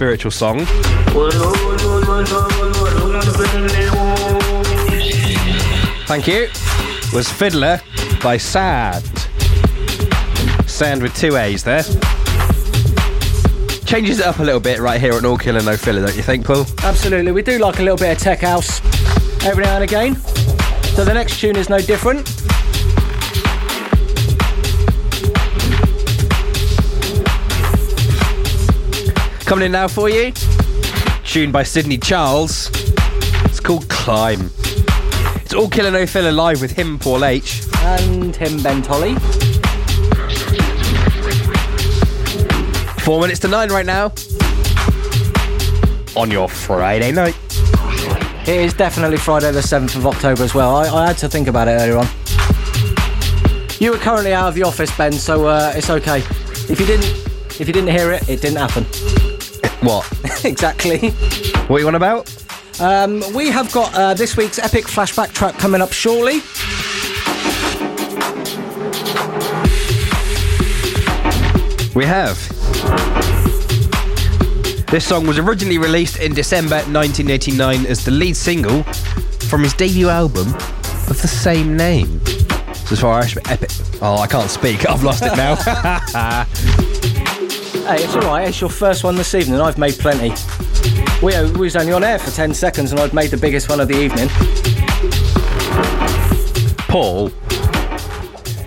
spiritual 0.02 0.32
song. 0.32 0.66
Thank 6.08 6.26
you. 6.26 6.47
Was 7.14 7.32
Fiddler 7.32 7.80
by 8.24 8.38
Sad. 8.38 9.04
Sand 10.68 11.04
with 11.04 11.16
two 11.16 11.36
A's 11.36 11.64
there. 11.64 11.84
Changes 13.86 14.20
it 14.20 14.26
up 14.26 14.39
a 14.39 14.43
little 14.43 14.60
bit 14.60 14.80
right 14.80 14.99
here 14.99 15.14
at 15.14 15.22
No 15.22 15.38
Killer 15.38 15.62
No 15.62 15.78
Filler, 15.78 16.04
don't 16.04 16.16
you 16.16 16.24
think, 16.24 16.47
Paul? 16.47 16.66
Absolutely, 16.80 17.32
we 17.32 17.43
do 17.43 17.60
like 17.60 17.78
a 17.78 17.84
little 17.84 17.95
bit 17.95 18.18
of 18.18 18.18
tech 18.18 18.39
house 18.39 18.82
every 19.45 19.66
now 19.66 19.76
and 19.76 19.84
again. 19.84 20.16
So 20.95 21.06
the 21.06 21.14
next 21.14 21.39
tune 21.39 21.56
is 21.56 21.70
no 21.70 21.80
different. 21.80 22.40
Coming 29.52 29.66
in 29.66 29.74
now 29.74 29.89
for 29.89 30.08
you. 30.08 30.32
Tune 31.26 31.52
by 31.52 31.64
Sidney 31.64 31.97
Charles. 31.97 32.72
It's 33.43 33.60
called 33.60 33.89
Climb. 33.89 34.49
It's 35.43 35.54
all 35.54 35.68
killer 35.68 35.91
no 35.91 36.06
filler 36.06 36.32
live 36.32 36.62
with 36.62 36.72
him, 36.72 36.97
Paul 36.97 37.26
H. 37.26 37.62
And 37.80 38.34
him, 38.34 38.64
Ben 38.64 38.82
Tolley. 38.82 39.16
Four 43.04 43.20
minutes 43.20 43.41
to 43.41 43.49
nine 43.49 43.68
right 43.68 43.86
now. 43.86 44.14
On 46.16 46.32
your 46.32 46.47
Friday 46.47 47.12
night. 47.12 47.36
It 48.47 48.62
is 48.62 48.74
definitely 48.74 49.18
Friday 49.18 49.52
the 49.52 49.60
7th 49.60 49.97
of 49.97 50.08
October 50.08 50.43
as 50.43 50.56
well. 50.56 50.78
I, 50.78 50.88
I 50.88 51.08
had 51.08 51.18
to 51.18 51.28
think 51.28 51.49
about 51.49 51.68
it 51.68 51.72
earlier 51.72 51.97
on. 51.97 52.08
You 53.82 53.91
were 53.91 53.97
currently 53.97 54.34
out 54.34 54.47
of 54.47 54.56
the 54.56 54.64
office, 54.64 54.95
Ben, 54.95 55.12
so 55.12 55.47
uh, 55.47 55.74
it's 55.76 55.89
okay. 55.89 56.20
If 56.70 56.80
you 56.80 56.86
didn't, 56.86 57.04
if 57.60 57.68
you 57.68 57.74
didn't 57.74 57.89
hear 57.89 58.14
it, 58.14 58.30
it 58.30 58.39
didn't 58.39 58.56
happen. 58.56 59.20
What? 59.82 60.05
exactly. 60.45 61.09
What 61.09 61.78
are 61.78 61.80
you 61.80 61.88
on 61.88 61.95
about? 61.95 62.30
Um, 62.80 63.24
we 63.34 63.49
have 63.49 63.72
got 63.72 63.93
uh, 63.95 64.14
this 64.14 64.38
week's 64.38 64.59
epic 64.59 64.86
flashback 64.86 65.34
track 65.34 65.55
coming 65.57 65.82
up 65.82 65.91
shortly. 65.91 66.41
We 71.95 72.05
have. 72.05 72.38
This 74.88 75.07
song 75.07 75.26
was 75.26 75.39
originally 75.39 75.78
released 75.78 76.20
in 76.20 76.34
December 76.34 76.76
1989 76.76 77.86
as 77.86 78.05
the 78.05 78.12
lead 78.12 78.36
single 78.36 78.84
from 79.49 79.64
his 79.64 79.74
debut 79.74 80.09
album 80.09 80.47
of 81.09 81.22
the 81.22 81.28
same 81.28 81.76
name. 81.76 82.20
So 82.86 82.93
as 82.93 82.99
far 82.99 83.20
as 83.20 83.38
epic. 83.49 83.72
Oh, 84.01 84.18
I 84.18 84.28
can't 84.28 84.49
speak. 84.49 84.89
I've 84.89 85.03
lost 85.03 85.24
it 85.26 85.36
now. 85.36 85.55
Hey, 87.91 88.05
it's 88.05 88.15
all 88.15 88.21
right. 88.21 88.47
It's 88.47 88.61
your 88.61 88.69
first 88.69 89.03
one 89.03 89.17
this 89.17 89.35
evening. 89.35 89.59
I've 89.59 89.77
made 89.77 89.95
plenty. 89.95 90.29
We, 91.21 91.35
uh, 91.35 91.51
we 91.51 91.65
was 91.65 91.75
only 91.75 91.91
on 91.91 92.05
air 92.05 92.17
for 92.17 92.31
10 92.31 92.53
seconds 92.53 92.93
and 92.93 93.01
I've 93.01 93.13
made 93.13 93.31
the 93.31 93.37
biggest 93.37 93.67
one 93.67 93.81
of 93.81 93.89
the 93.89 93.99
evening. 93.99 94.29
Paul. 96.87 97.33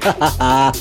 A 0.03 0.73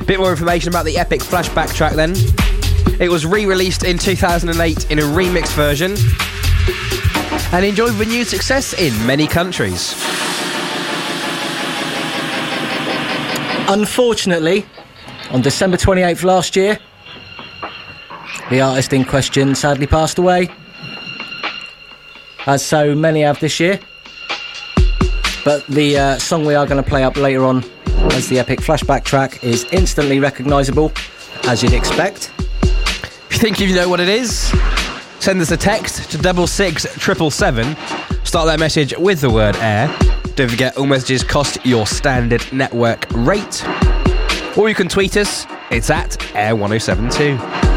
bit 0.06 0.18
more 0.18 0.30
information 0.30 0.70
about 0.70 0.86
the 0.86 0.96
epic 0.96 1.20
flashback 1.20 1.74
track 1.74 1.92
then. 1.92 2.14
It 2.98 3.10
was 3.10 3.26
re 3.26 3.44
released 3.44 3.84
in 3.84 3.98
2008 3.98 4.90
in 4.90 4.98
a 4.98 5.02
remixed 5.02 5.52
version 5.54 5.94
and 7.52 7.66
enjoyed 7.66 7.92
renewed 7.96 8.28
success 8.28 8.72
in 8.72 8.94
many 9.06 9.26
countries. 9.26 10.17
Unfortunately, 13.68 14.64
on 15.30 15.42
December 15.42 15.76
28th 15.76 16.24
last 16.24 16.56
year, 16.56 16.78
the 18.48 18.62
artist 18.62 18.94
in 18.94 19.04
question 19.04 19.54
sadly 19.54 19.86
passed 19.86 20.18
away, 20.18 20.48
as 22.46 22.64
so 22.64 22.94
many 22.94 23.20
have 23.20 23.38
this 23.40 23.60
year. 23.60 23.78
But 25.44 25.66
the 25.66 25.98
uh, 25.98 26.18
song 26.18 26.46
we 26.46 26.54
are 26.54 26.66
going 26.66 26.82
to 26.82 26.88
play 26.88 27.04
up 27.04 27.18
later 27.18 27.44
on 27.44 27.62
as 28.12 28.28
the 28.28 28.38
epic 28.38 28.60
flashback 28.60 29.04
track 29.04 29.44
is 29.44 29.64
instantly 29.70 30.18
recognisable, 30.18 30.90
as 31.44 31.62
you'd 31.62 31.74
expect. 31.74 32.32
If 32.62 33.28
you 33.32 33.38
think 33.38 33.60
you 33.60 33.74
know 33.74 33.88
what 33.90 34.00
it 34.00 34.08
is, 34.08 34.50
send 35.20 35.42
us 35.42 35.50
a 35.50 35.58
text 35.58 36.10
to 36.10 36.16
double 36.16 36.46
six 36.46 36.86
triple 36.98 37.30
seven. 37.30 37.76
Start 38.24 38.46
that 38.46 38.58
message 38.58 38.96
with 38.96 39.20
the 39.20 39.28
word 39.28 39.56
air. 39.56 39.94
Don't 40.38 40.48
forget, 40.48 40.76
all 40.76 40.86
messages 40.86 41.24
cost 41.24 41.58
your 41.66 41.84
standard 41.84 42.44
network 42.52 43.06
rate. 43.10 43.66
Or 44.56 44.68
you 44.68 44.74
can 44.76 44.86
tweet 44.86 45.16
us. 45.16 45.46
It's 45.72 45.90
at 45.90 46.10
air1072. 46.10 47.67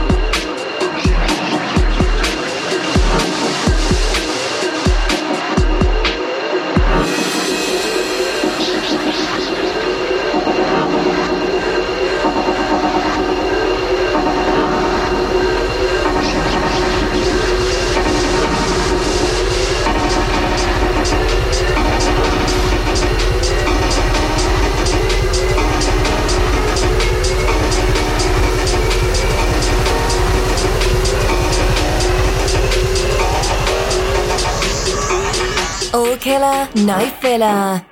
Killer, 36.21 36.67
no 36.75 36.99
filler. 37.19 37.90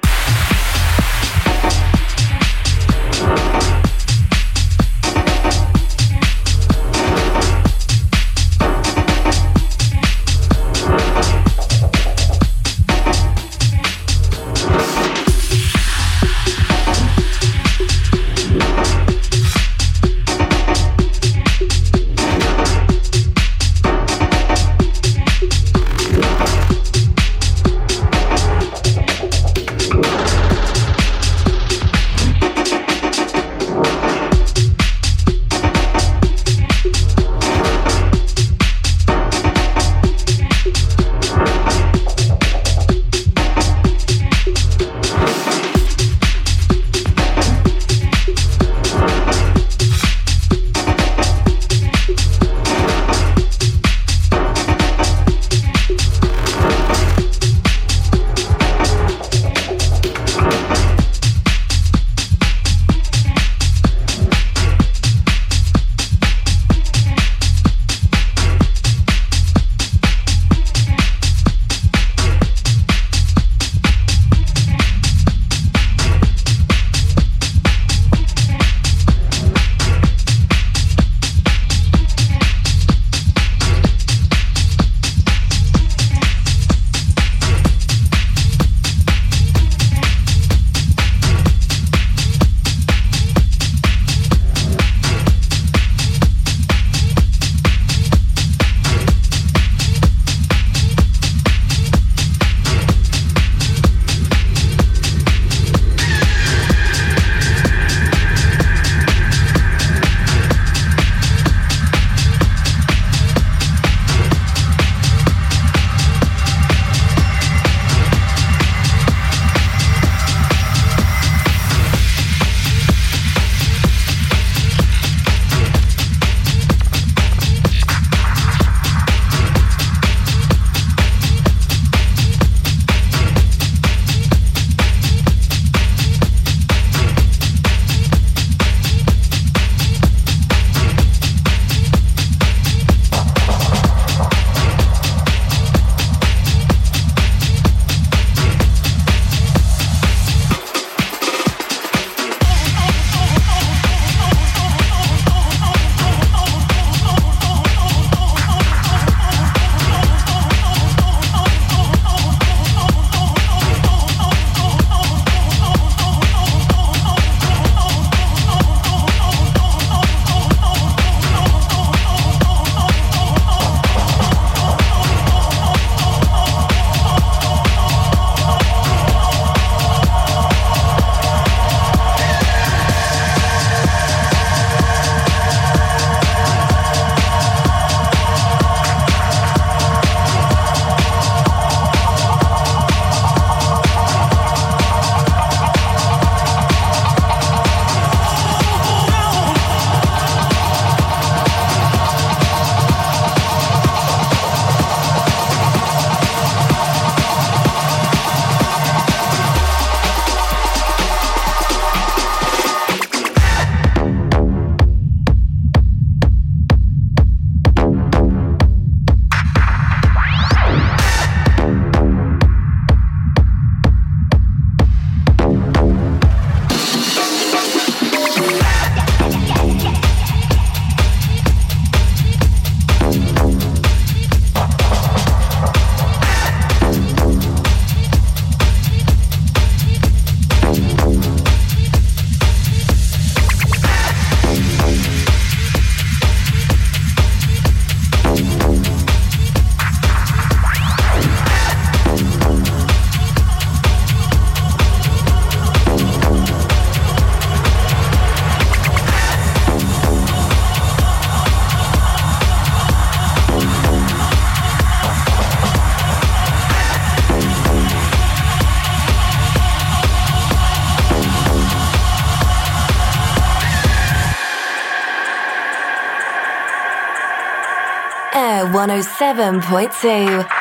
107.2. 278.87 280.58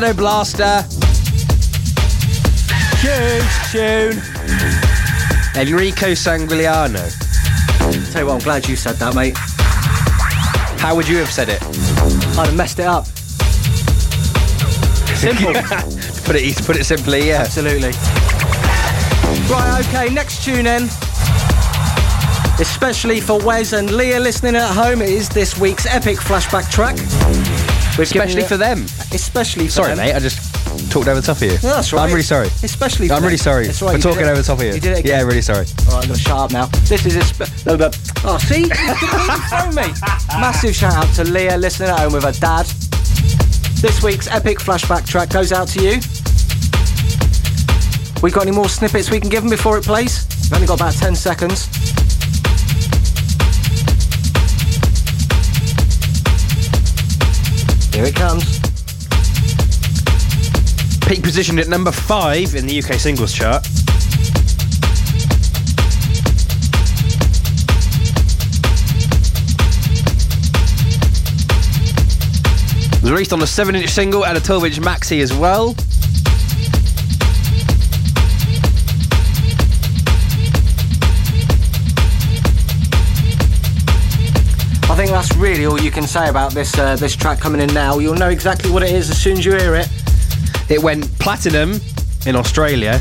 Ghetto 0.00 0.12
Blaster. 0.12 0.82
Huge 2.98 3.54
tune. 3.70 4.20
Enrico 5.54 6.16
Sangiuliano. 6.16 6.98
Tell 8.10 8.22
you 8.22 8.26
what, 8.26 8.34
I'm 8.34 8.40
glad 8.40 8.68
you 8.68 8.74
said 8.74 8.96
that, 8.96 9.14
mate. 9.14 9.36
How 10.80 10.96
would 10.96 11.06
you 11.06 11.18
have 11.18 11.30
said 11.30 11.48
it? 11.48 11.62
I'd 12.36 12.46
have 12.46 12.56
messed 12.56 12.80
it 12.80 12.86
up. 12.86 13.06
Simple. 15.16 15.52
put 16.24 16.34
it 16.34 16.66
put 16.66 16.76
it 16.76 16.82
simply, 16.82 17.28
yeah. 17.28 17.42
Absolutely. 17.42 17.92
Right, 19.48 19.86
okay, 19.86 20.12
next 20.12 20.42
tune 20.42 20.66
in. 20.66 20.88
Especially 22.58 23.20
for 23.20 23.38
Wes 23.46 23.72
and 23.72 23.92
Leah 23.92 24.18
listening 24.18 24.56
at 24.56 24.74
home, 24.74 25.02
it 25.02 25.10
is 25.10 25.28
this 25.28 25.56
week's 25.56 25.86
epic 25.86 26.16
flashback 26.16 26.68
track. 26.68 26.96
We've 27.96 28.00
Especially 28.00 28.42
for 28.42 28.56
them. 28.56 28.86
Especially 29.14 29.66
for 29.66 29.70
Sorry, 29.72 29.88
them. 29.94 29.98
mate. 29.98 30.14
I 30.14 30.18
just 30.18 30.52
talked 30.90 31.06
over 31.06 31.20
the 31.20 31.26
top 31.26 31.36
of 31.36 31.42
you. 31.44 31.52
No, 31.62 31.74
that's 31.76 31.92
right. 31.92 32.02
I'm 32.02 32.10
really 32.10 32.22
sorry. 32.22 32.48
Especially 32.62 33.06
for 33.08 33.14
I'm 33.14 33.22
really 33.22 33.36
sorry 33.36 33.66
That's 33.66 33.80
right, 33.80 33.90
for 33.90 33.96
you 33.96 34.02
did 34.02 34.08
talking 34.08 34.22
it- 34.26 34.30
over 34.30 34.40
the 34.42 34.46
top 34.46 34.58
of 34.58 34.64
you. 34.64 34.74
You 34.74 34.80
did 34.80 34.98
it 34.98 35.06
yeah, 35.06 35.22
really 35.22 35.40
sorry. 35.40 35.66
All 35.88 35.94
right, 35.94 36.02
I'm 36.02 36.08
going 36.08 36.18
to 36.18 36.18
shut 36.18 36.36
up 36.36 36.50
now. 36.52 36.66
This 36.88 37.06
is 37.06 37.16
a 37.16 37.46
no, 37.66 37.76
but- 37.78 37.96
Oh, 38.24 38.38
see? 38.38 38.62
You 38.62 38.68
me. 39.78 39.92
Massive 40.40 40.74
shout 40.74 40.94
out 40.94 41.14
to 41.14 41.24
Leah 41.24 41.56
listening 41.56 41.90
at 41.90 41.98
home 42.00 42.12
with 42.12 42.24
her 42.24 42.32
dad. 42.32 42.66
This 43.80 44.02
week's 44.02 44.26
epic 44.28 44.58
flashback 44.58 45.06
track 45.06 45.30
goes 45.30 45.52
out 45.52 45.68
to 45.68 45.80
you. 45.80 46.00
We 48.22 48.30
got 48.30 48.42
any 48.46 48.52
more 48.56 48.68
snippets 48.68 49.10
we 49.10 49.20
can 49.20 49.28
give 49.28 49.42
them 49.42 49.50
before 49.50 49.76
it 49.78 49.84
plays? 49.84 50.26
We've 50.44 50.54
only 50.54 50.66
got 50.66 50.80
about 50.80 50.94
10 50.94 51.14
seconds. 51.14 51.68
Here 57.94 58.04
it 58.06 58.14
comes. 58.16 58.63
Peak 61.06 61.22
positioned 61.22 61.60
at 61.60 61.68
number 61.68 61.92
five 61.92 62.54
in 62.54 62.66
the 62.66 62.82
UK 62.82 62.94
singles 62.94 63.34
chart. 63.34 63.66
It 72.86 73.02
was 73.02 73.10
released 73.10 73.34
on 73.34 73.42
a 73.42 73.46
7 73.46 73.74
inch 73.74 73.90
single 73.90 74.24
and 74.24 74.38
a 74.38 74.40
12 74.40 74.64
inch 74.64 74.80
maxi 74.80 75.20
as 75.20 75.34
well. 75.34 75.74
I 84.90 84.96
think 84.96 85.10
that's 85.10 85.36
really 85.36 85.66
all 85.66 85.78
you 85.78 85.90
can 85.90 86.04
say 86.04 86.30
about 86.30 86.52
this 86.52 86.78
uh, 86.78 86.96
this 86.96 87.14
track 87.14 87.40
coming 87.40 87.60
in 87.60 87.74
now. 87.74 87.98
You'll 87.98 88.14
know 88.14 88.30
exactly 88.30 88.70
what 88.70 88.82
it 88.82 88.90
is 88.90 89.10
as 89.10 89.20
soon 89.20 89.36
as 89.36 89.44
you 89.44 89.52
hear 89.54 89.74
it. 89.74 90.03
It 90.70 90.82
went 90.82 91.06
platinum 91.18 91.78
in 92.26 92.36
Australia 92.36 92.98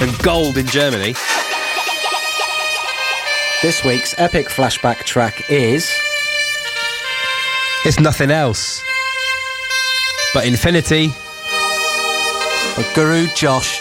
and 0.00 0.18
gold 0.22 0.56
in 0.56 0.66
Germany. 0.66 1.14
This 3.62 3.84
week's 3.84 4.14
epic 4.18 4.46
flashback 4.46 5.04
track 5.04 5.50
is 5.50 5.90
It's 7.84 8.00
nothing 8.00 8.30
else 8.30 8.82
but 10.32 10.46
Infinity. 10.46 11.08
by 12.76 12.84
Guru 12.94 13.26
Josh. 13.34 13.75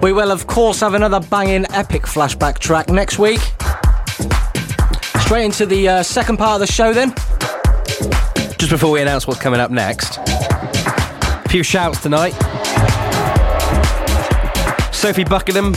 We 0.00 0.14
will, 0.14 0.32
of 0.32 0.46
course, 0.46 0.80
have 0.80 0.94
another 0.94 1.20
banging 1.20 1.66
epic 1.74 2.04
flashback 2.04 2.58
track 2.58 2.88
next 2.88 3.18
week. 3.18 3.40
Straight 5.20 5.44
into 5.44 5.66
the 5.66 5.86
uh, 5.86 6.02
second 6.02 6.38
part 6.38 6.62
of 6.62 6.66
the 6.66 6.72
show, 6.72 6.94
then. 6.94 7.14
Just 8.60 8.72
before 8.72 8.90
we 8.90 9.00
announce 9.00 9.26
what's 9.26 9.40
coming 9.40 9.58
up 9.58 9.70
next, 9.70 10.18
a 10.18 11.48
few 11.48 11.62
shouts 11.62 12.02
tonight. 12.02 12.32
Sophie 14.92 15.24
Buckingham. 15.24 15.74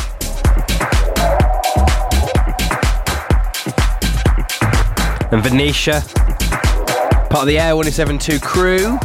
And 5.31 5.41
Venetia, 5.41 6.01
part 7.29 7.43
of 7.43 7.47
the 7.47 7.57
Air 7.57 7.77
1072 7.77 8.39
crew. 8.41 8.99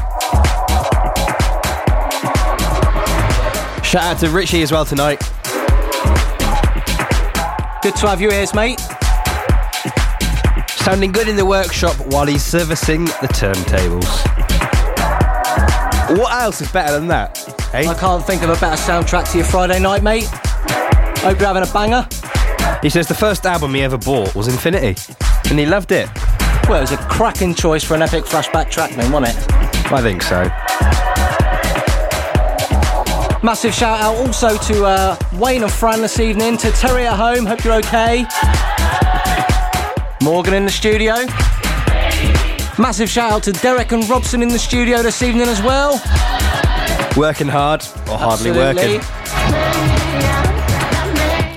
Shout 3.84 4.02
out 4.02 4.18
to 4.18 4.28
Richie 4.28 4.62
as 4.62 4.72
well 4.72 4.84
tonight. 4.84 5.20
Good 7.80 7.94
to 7.94 8.08
have 8.08 8.20
you 8.20 8.32
here, 8.32 8.44
mate. 8.56 8.77
Sounding 10.88 11.12
good 11.12 11.28
in 11.28 11.36
the 11.36 11.44
workshop 11.44 11.94
while 12.14 12.24
he's 12.24 12.42
servicing 12.42 13.04
the 13.04 13.28
turntables. 13.34 14.08
What 16.18 16.32
else 16.32 16.62
is 16.62 16.72
better 16.72 16.94
than 16.98 17.08
that? 17.08 17.44
I 17.74 17.80
Eh? 17.82 17.94
can't 18.00 18.24
think 18.26 18.40
of 18.42 18.48
a 18.48 18.54
better 18.56 18.80
soundtrack 18.80 19.30
to 19.32 19.36
your 19.38 19.46
Friday 19.46 19.78
night, 19.80 20.02
mate. 20.02 20.24
Hope 21.18 21.38
you're 21.38 21.46
having 21.46 21.62
a 21.62 21.72
banger. 21.74 22.08
He 22.80 22.88
says 22.88 23.06
the 23.06 23.14
first 23.14 23.44
album 23.44 23.74
he 23.74 23.82
ever 23.82 23.98
bought 23.98 24.34
was 24.34 24.48
Infinity, 24.48 24.96
and 25.50 25.58
he 25.58 25.66
loved 25.66 25.92
it. 25.92 26.08
Well, 26.70 26.78
it 26.78 26.90
was 26.90 26.92
a 26.92 26.96
cracking 26.96 27.54
choice 27.54 27.84
for 27.84 27.94
an 27.94 28.00
epic 28.00 28.24
flashback 28.24 28.70
track, 28.70 28.92
then, 28.92 29.12
wasn't 29.12 29.36
it? 29.36 29.92
I 29.92 30.00
think 30.00 30.22
so. 30.22 30.44
Massive 33.42 33.74
shout 33.74 34.00
out 34.00 34.16
also 34.16 34.56
to 34.56 34.86
uh, 34.86 35.16
Wayne 35.34 35.62
and 35.64 35.70
Fran 35.72 36.00
this 36.00 36.18
evening, 36.18 36.56
to 36.56 36.70
Terry 36.72 37.06
at 37.06 37.14
home, 37.16 37.44
hope 37.44 37.62
you're 37.62 37.74
okay. 37.74 38.26
Morgan 40.20 40.54
in 40.54 40.64
the 40.64 40.70
studio. 40.70 41.14
Massive 42.78 43.08
shout 43.08 43.32
out 43.32 43.42
to 43.44 43.52
Derek 43.52 43.92
and 43.92 44.08
Robson 44.08 44.42
in 44.42 44.48
the 44.48 44.58
studio 44.58 45.02
this 45.02 45.22
evening 45.22 45.48
as 45.48 45.62
well. 45.62 45.92
Working 47.16 47.48
hard 47.48 47.82
or 48.10 48.18
hardly 48.18 48.50
Absolutely. 48.50 48.98
working. 48.98 49.00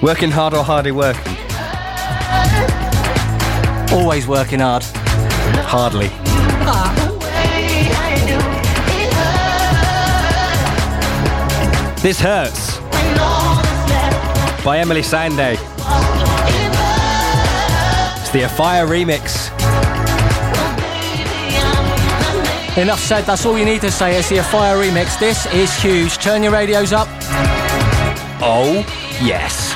Working 0.01 0.31
hard 0.31 0.53
or 0.53 0.63
hardly 0.63 0.91
working. 0.91 1.35
Always 3.91 4.27
working 4.27 4.59
hard. 4.59 4.83
Hardly. 5.65 6.07
This 12.01 12.19
hurts. 12.19 12.77
By 14.63 14.77
Emeli 14.83 15.03
Sandé. 15.03 15.70
The 18.31 18.43
Afire 18.43 18.87
remix. 18.87 19.51
Enough 22.77 22.99
said, 23.01 23.25
that's 23.25 23.45
all 23.45 23.57
you 23.57 23.65
need 23.65 23.81
to 23.81 23.91
say. 23.91 24.17
It's 24.17 24.29
the 24.29 24.41
Fire 24.41 24.77
remix. 24.77 25.19
This 25.19 25.45
is 25.47 25.75
huge. 25.75 26.17
Turn 26.17 26.41
your 26.41 26.53
radios 26.53 26.93
up. 26.93 27.09
Oh, 28.41 28.85
yes. 29.21 29.70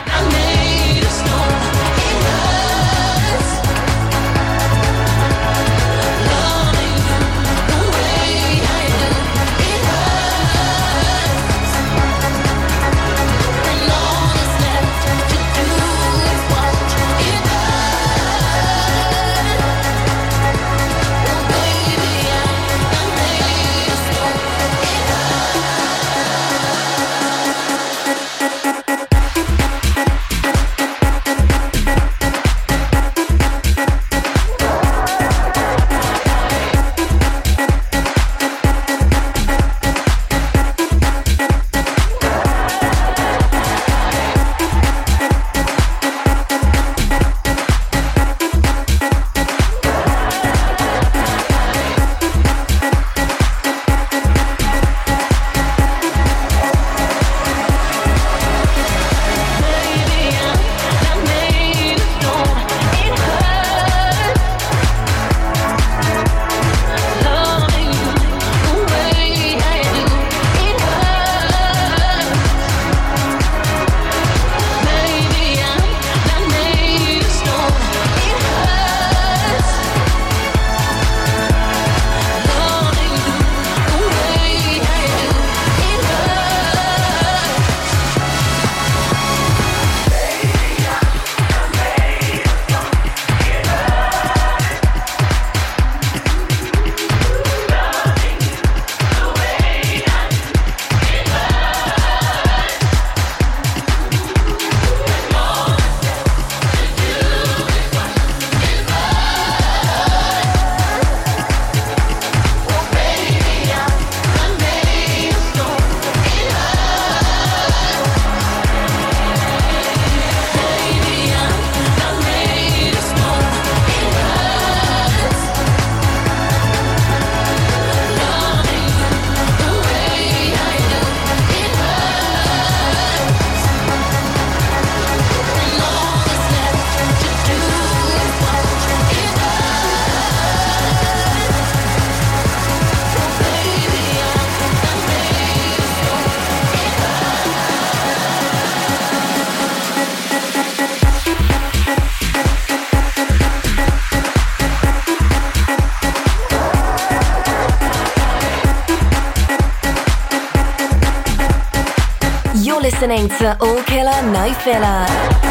Listening 163.07 163.38
to 163.38 163.56
All 163.61 163.84
Killer 163.84 164.32
No 164.32 164.52
Filler. 164.64 165.44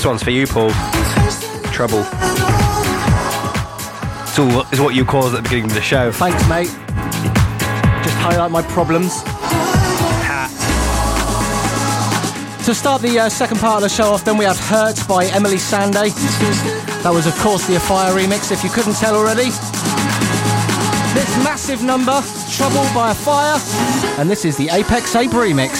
This 0.00 0.06
one's 0.06 0.22
for 0.22 0.30
you, 0.30 0.46
Paul. 0.46 0.70
Trouble. 1.74 2.00
It's 4.22 4.38
all 4.38 4.62
is 4.72 4.80
what 4.80 4.94
you 4.94 5.04
caused 5.04 5.34
at 5.34 5.36
the 5.36 5.42
beginning 5.42 5.66
of 5.66 5.74
the 5.74 5.82
show. 5.82 6.10
Thanks, 6.10 6.48
mate. 6.48 6.68
Just 8.02 8.16
highlight 8.16 8.50
my 8.50 8.62
problems. 8.62 9.22
To 12.64 12.74
start 12.74 13.02
the 13.02 13.18
uh, 13.18 13.28
second 13.28 13.58
part 13.58 13.76
of 13.76 13.82
the 13.82 13.94
show 13.94 14.04
off, 14.04 14.24
then 14.24 14.38
we 14.38 14.46
had 14.46 14.56
Hurt 14.56 15.06
by 15.06 15.26
Emeli 15.26 15.60
Sandé. 15.60 16.14
That 17.02 17.12
was, 17.12 17.26
of 17.26 17.36
course, 17.40 17.66
the 17.66 17.76
Afire 17.76 18.14
remix, 18.14 18.50
if 18.50 18.64
you 18.64 18.70
couldn't 18.70 18.94
tell 18.94 19.14
already. 19.14 19.50
This 21.12 21.44
massive 21.44 21.82
number, 21.82 22.22
Trouble 22.50 22.88
by 22.94 23.10
a 23.10 23.14
Fire, 23.14 23.60
and 24.18 24.30
this 24.30 24.46
is 24.46 24.56
the 24.56 24.70
Apex 24.70 25.14
Ape 25.14 25.32
remix. 25.32 25.79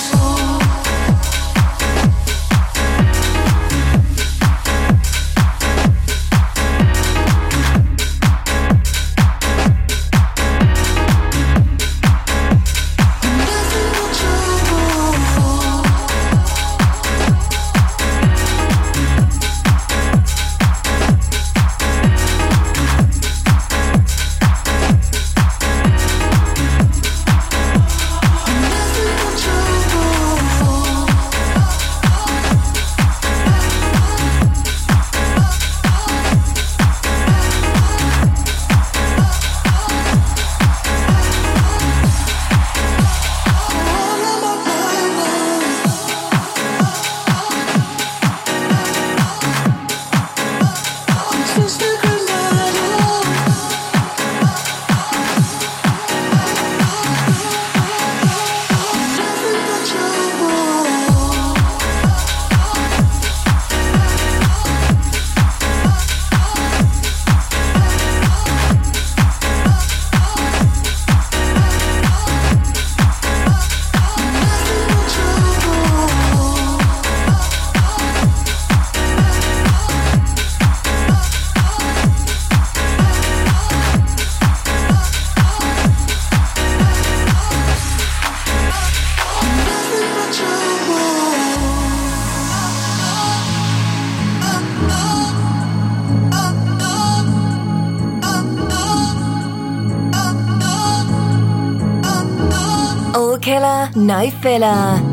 No 104.00 104.30
filler. 104.30 105.09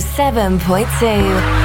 107.2. 0.00 1.63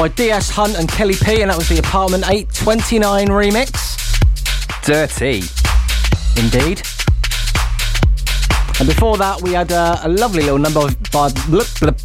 by 0.00 0.08
DS 0.08 0.48
Hunt 0.48 0.78
and 0.78 0.88
Kelly 0.88 1.12
P, 1.14 1.42
and 1.42 1.50
that 1.50 1.58
was 1.58 1.68
the 1.68 1.78
Apartment 1.78 2.24
829 2.26 3.28
remix. 3.28 4.00
Dirty. 4.82 5.42
Indeed. 6.40 6.80
And 8.80 8.88
before 8.88 9.18
that, 9.18 9.42
we 9.42 9.52
had 9.52 9.70
uh, 9.72 9.98
a 10.02 10.08
lovely 10.08 10.42
little 10.42 10.56
number 10.58 10.88
by. 11.12 11.28
Blup, 11.50 11.66
blup. 11.80 11.98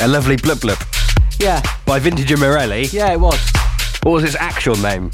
A 0.00 0.08
lovely 0.08 0.36
blip 0.36 0.62
blip 0.62 0.78
Yeah, 1.38 1.60
by 1.84 1.98
Vintage 1.98 2.30
and 2.32 2.40
Morelli. 2.40 2.84
yeah, 2.84 3.12
it 3.12 3.20
was. 3.20 3.38
What 4.04 4.12
was 4.12 4.24
its 4.24 4.36
actual 4.36 4.76
name? 4.76 5.10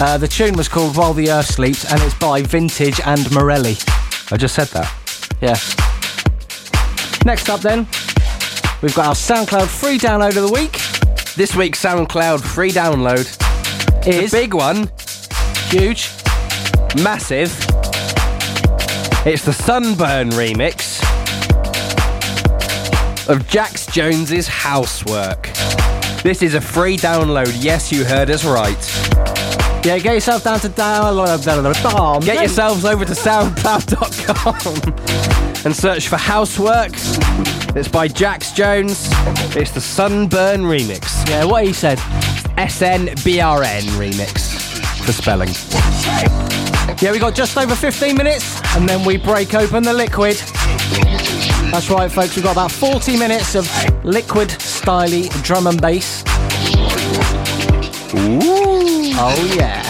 Uh, 0.00 0.16
the 0.18 0.28
tune 0.28 0.54
was 0.56 0.68
called 0.68 0.96
While 0.96 1.12
the 1.12 1.28
Earth 1.32 1.46
Sleeps, 1.46 1.90
and 1.90 2.00
it's 2.02 2.14
by 2.14 2.42
Vintage 2.42 3.00
and 3.04 3.28
Morelli. 3.32 3.78
I 4.30 4.36
just 4.36 4.54
said 4.54 4.68
that. 4.68 4.94
Yeah. 5.40 5.56
Next 7.24 7.50
up, 7.50 7.62
then, 7.62 7.88
we've 8.82 8.94
got 8.94 9.06
our 9.06 9.14
SoundCloud 9.14 9.66
free 9.66 9.98
download 9.98 10.36
of 10.36 10.46
the 10.48 10.52
week. 10.52 10.72
This 11.36 11.54
week's 11.54 11.82
SoundCloud 11.82 12.40
free 12.42 12.70
download. 12.70 13.26
Is 14.06 14.32
a 14.32 14.36
Big 14.36 14.54
one, 14.54 14.90
huge. 15.68 16.10
massive. 17.02 17.52
It's 19.26 19.44
the 19.44 19.52
Sunburn 19.52 20.30
remix 20.30 20.98
of 23.28 23.46
Jax 23.48 23.86
Jones's 23.86 24.48
Housework. 24.48 25.50
This 26.22 26.42
is 26.42 26.54
a 26.54 26.60
free 26.60 26.96
download. 26.96 27.52
Yes, 27.62 27.92
you 27.92 28.04
heard 28.04 28.30
us 28.30 28.44
right. 28.44 28.76
Yeah, 29.84 29.98
get 29.98 30.14
yourself 30.14 30.44
down 30.44 30.58
to 30.60 30.68
download. 30.68 31.46
Uh, 31.84 32.18
get 32.20 32.36
yourselves 32.40 32.84
over 32.84 33.04
to 33.04 33.12
soundcloud.com 33.12 34.94
and 35.64 35.76
search 35.76 36.08
for 36.08 36.16
Housework. 36.16 36.92
It's 37.74 37.88
by 37.88 38.08
Jax 38.08 38.52
Jones. 38.52 39.08
It's 39.56 39.70
the 39.70 39.80
Sunburn 39.80 40.62
remix. 40.62 41.28
Yeah, 41.28 41.44
what 41.44 41.64
he 41.64 41.72
said. 41.72 41.98
SNBRN 42.56 43.82
remix 43.98 44.54
for 45.04 45.12
spelling. 45.12 45.50
Yeah, 47.00 47.12
we 47.12 47.18
got 47.18 47.34
just 47.34 47.56
over 47.56 47.74
15 47.74 48.16
minutes, 48.16 48.60
and 48.74 48.88
then 48.88 49.04
we 49.04 49.16
break 49.16 49.54
open 49.54 49.82
the 49.84 49.92
liquid. 49.92 50.36
That's 51.70 51.90
right, 51.90 52.10
folks. 52.10 52.34
We've 52.34 52.44
got 52.44 52.52
about 52.52 52.72
40 52.72 53.16
minutes 53.18 53.54
of 53.54 53.68
liquid, 54.04 54.48
styly 54.48 55.30
drum 55.42 55.66
and 55.66 55.80
bass. 55.80 56.24
Ooh. 58.14 59.12
Oh 59.20 59.54
yeah. 59.56 59.82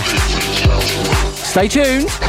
Stay 1.32 1.68
tuned. 1.68 2.27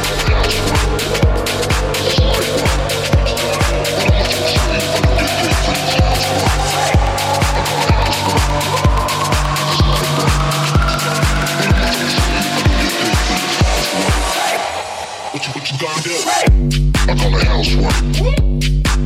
house 17.60 17.74
one. 17.76 17.92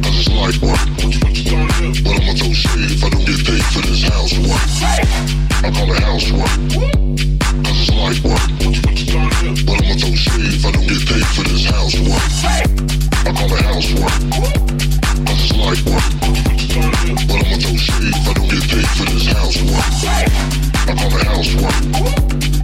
Cause 0.02 0.16
it's 0.20 0.30
life 0.30 0.62
one. 0.62 0.78
But 2.04 2.22
I'ma 2.22 2.34
throw 2.38 2.52
shade 2.52 2.90
if 2.94 3.02
I 3.02 3.08
don't 3.10 3.26
get 3.26 3.42
paid 3.44 3.64
for 3.74 3.82
this 3.82 4.02
house 4.06 4.34
one. 4.38 4.62
I 5.64 5.70
call 5.74 5.90
it 5.90 5.98
house 5.98 6.30
one. 6.30 6.70
Cause 7.64 7.78
it's 7.82 7.90
life 7.98 8.22
one. 8.22 8.38
But 9.66 9.82
I'ma 9.82 9.94
throw 9.98 10.14
shade 10.14 10.54
if 10.54 10.64
I 10.64 10.70
don't 10.70 10.86
get 10.86 11.02
paid 11.02 11.26
for 11.34 11.42
this 11.42 11.64
house 11.66 11.98
one. 11.98 12.22
I 13.26 13.32
call 13.34 13.50
it 13.50 13.62
house 13.66 13.90
one. 13.98 14.14
Cause 15.26 15.40
it's 15.42 15.56
life 15.58 15.82
one. 15.90 16.10
But 17.26 17.38
I'ma 17.42 17.56
throw 17.58 17.74
shade 17.74 18.14
if 18.14 18.28
I 18.28 18.32
don't 18.34 18.48
get 18.54 18.62
paid 18.70 18.88
for 18.94 19.04
this 19.10 19.26
house 19.34 19.58
one. 19.66 19.90
I 20.86 20.94
call 20.94 21.10
it 21.18 21.26
house 21.26 21.54
one. 21.58 22.63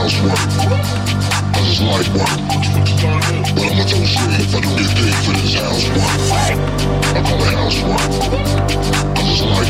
housework. 0.00 0.32
Cause 1.52 1.80
work. 1.84 2.06
But 2.16 3.68
I'ma 3.68 3.84
throw 3.84 4.00
if 4.00 4.54
I 4.54 4.60
do 4.60 4.70
for 5.24 5.32
this 5.36 5.54
housework. 5.60 6.16
I 7.00 7.20
call 7.20 7.42
it 7.44 7.54
housework. 7.60 8.08
Work. 9.50 9.68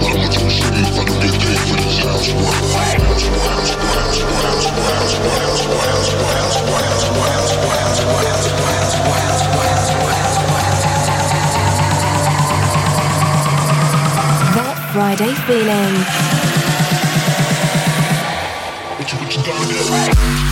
But 0.00 0.10
I'ma 0.12 0.26
throw 0.34 0.50
if 0.50 0.98
I 0.98 1.04
do 1.04 1.28
for 1.30 1.76
this 1.78 1.98
housework, 2.02 2.58
Friday 14.92 15.32
feeling. 15.46 16.61
Thunder. 19.44 20.51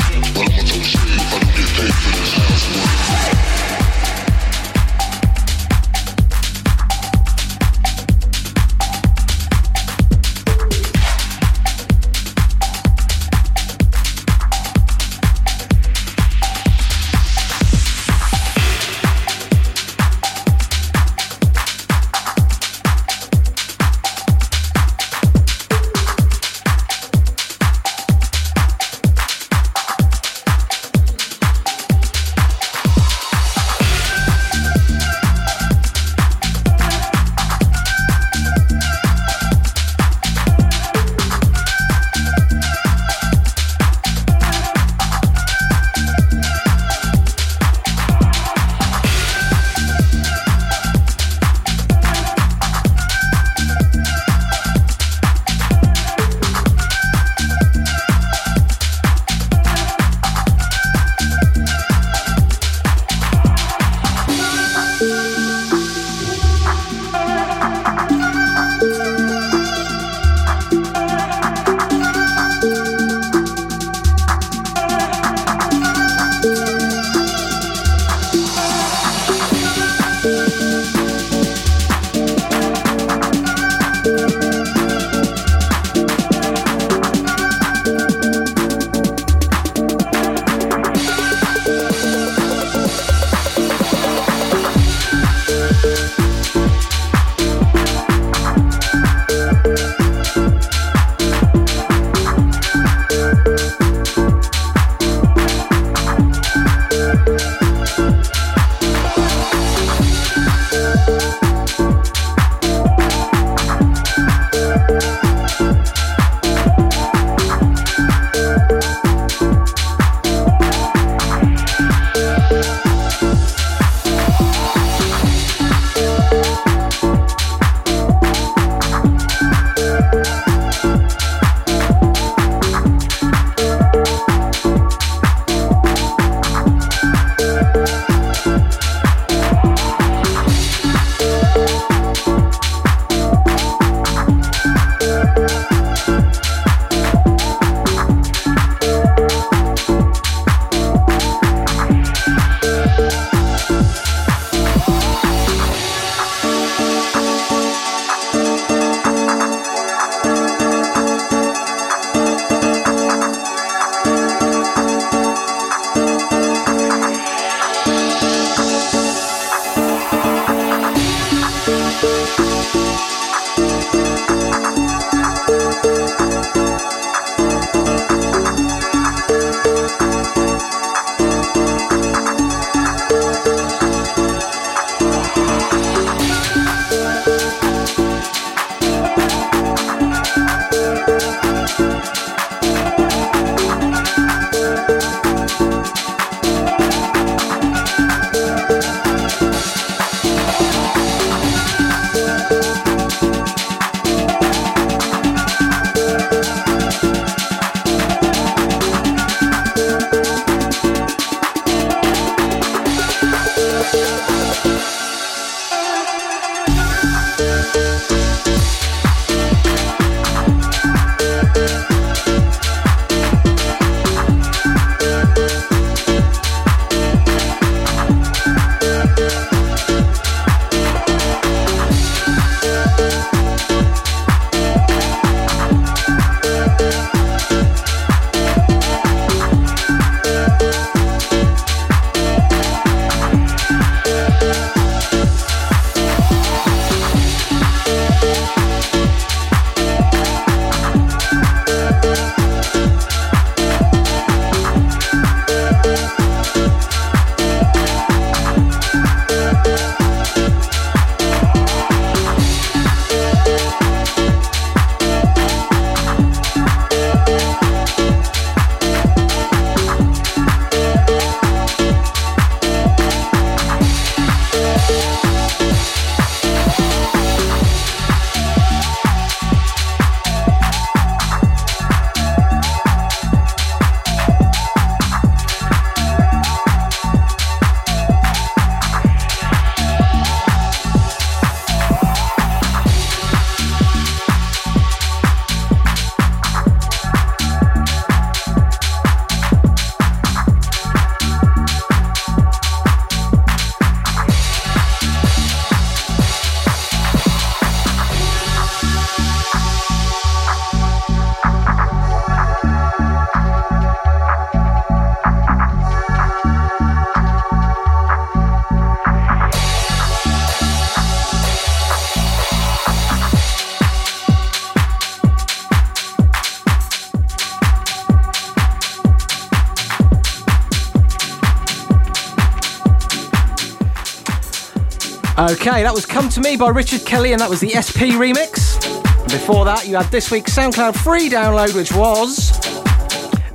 Okay, 335.49 335.81
that 335.81 335.91
was 335.91 336.05
Come 336.05 336.29
to 336.29 336.39
Me 336.39 336.55
by 336.55 336.69
Richard 336.69 337.03
Kelly, 337.03 337.31
and 337.31 337.41
that 337.41 337.49
was 337.49 337.59
the 337.59 337.69
SP 337.73 338.13
remix. 338.13 338.77
Before 339.23 339.65
that, 339.65 339.87
you 339.87 339.95
had 339.95 340.05
this 340.11 340.29
week's 340.29 340.55
SoundCloud 340.55 340.95
free 340.95 341.31
download, 341.31 341.73
which 341.73 341.91
was 341.91 342.51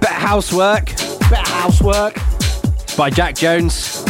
Better 0.00 0.14
Housework 0.14 0.86
Better 1.30 1.48
Housework. 1.48 2.16
by 2.96 3.08
Jax 3.08 3.38
Jones. 3.38 4.02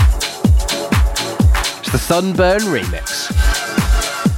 It's 1.80 1.92
the 1.92 1.98
Sunburn 1.98 2.60
remix. 2.60 3.28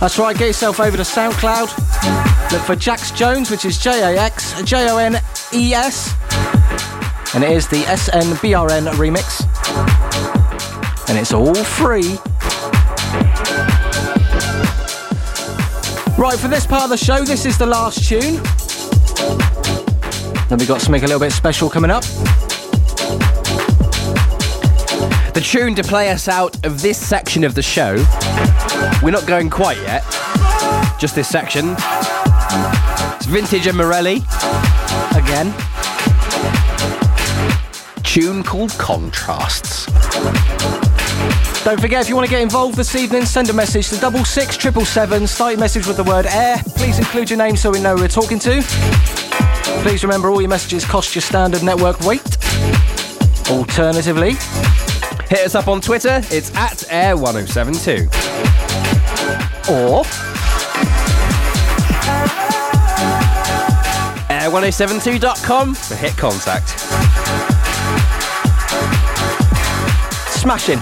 That's 0.00 0.18
right, 0.18 0.36
get 0.36 0.48
yourself 0.48 0.80
over 0.80 0.96
to 0.96 1.04
SoundCloud. 1.04 2.50
Look 2.50 2.62
for 2.62 2.74
Jax 2.74 3.12
Jones, 3.12 3.52
which 3.52 3.64
is 3.64 3.78
J 3.78 4.14
A 4.14 4.20
X 4.20 4.60
J 4.62 4.90
O 4.90 4.96
N 4.96 5.14
E 5.54 5.74
S. 5.74 6.12
And 7.36 7.44
it 7.44 7.52
is 7.52 7.68
the 7.68 7.82
SNBRN 7.82 8.88
remix. 8.94 9.46
And 11.08 11.16
it's 11.16 11.32
all 11.32 11.54
free. 11.54 12.18
Right, 16.18 16.36
for 16.36 16.48
this 16.48 16.66
part 16.66 16.82
of 16.82 16.90
the 16.90 16.96
show, 16.96 17.22
this 17.22 17.46
is 17.46 17.56
the 17.56 17.64
last 17.64 18.08
tune. 18.08 18.42
Then 20.48 20.58
we've 20.58 20.66
got 20.66 20.80
something 20.80 21.04
a 21.04 21.06
little 21.06 21.20
bit 21.20 21.30
special 21.30 21.70
coming 21.70 21.92
up. 21.92 22.02
The 25.32 25.40
tune 25.40 25.76
to 25.76 25.84
play 25.84 26.10
us 26.10 26.26
out 26.26 26.66
of 26.66 26.82
this 26.82 26.98
section 26.98 27.44
of 27.44 27.54
the 27.54 27.62
show. 27.62 28.04
We're 29.00 29.12
not 29.12 29.28
going 29.28 29.48
quite 29.48 29.76
yet. 29.78 30.02
Just 30.98 31.14
this 31.14 31.28
section. 31.28 31.76
It's 31.78 33.26
Vintage 33.26 33.68
and 33.68 33.76
Morelli. 33.76 34.16
Again. 35.14 35.54
Tune 38.02 38.42
called 38.42 38.72
Contrasts. 38.72 39.86
Don't 41.64 41.80
forget, 41.80 42.00
if 42.00 42.08
you 42.08 42.14
want 42.14 42.26
to 42.26 42.30
get 42.30 42.40
involved 42.40 42.76
this 42.76 42.94
evening, 42.94 43.26
send 43.26 43.50
a 43.50 43.52
message 43.52 43.88
to 43.90 43.96
double 43.98 44.24
six 44.24 44.56
triple 44.56 44.84
seven. 44.86 45.26
Start 45.26 45.52
your 45.52 45.60
message 45.60 45.86
with 45.86 45.96
the 45.96 46.04
word 46.04 46.24
air. 46.26 46.56
Please 46.76 46.98
include 46.98 47.28
your 47.28 47.38
name 47.38 47.56
so 47.56 47.70
we 47.70 47.80
know 47.80 47.94
who 47.94 48.02
we're 48.02 48.08
talking 48.08 48.38
to. 48.38 48.62
Please 49.82 50.02
remember 50.02 50.30
all 50.30 50.40
your 50.40 50.48
messages 50.48 50.84
cost 50.84 51.14
your 51.14 51.22
standard 51.22 51.62
network 51.62 52.00
rate. 52.00 52.38
Alternatively, 53.50 54.32
Hit 55.28 55.40
us 55.40 55.54
up 55.54 55.68
on 55.68 55.82
Twitter. 55.82 56.22
It's 56.30 56.54
at 56.56 56.78
Air1072. 56.88 58.06
or 59.68 60.04
Air1072.com 64.30 65.74
for 65.74 65.94
hit 65.96 66.16
contact. 66.16 66.68
smashing. 70.38 70.78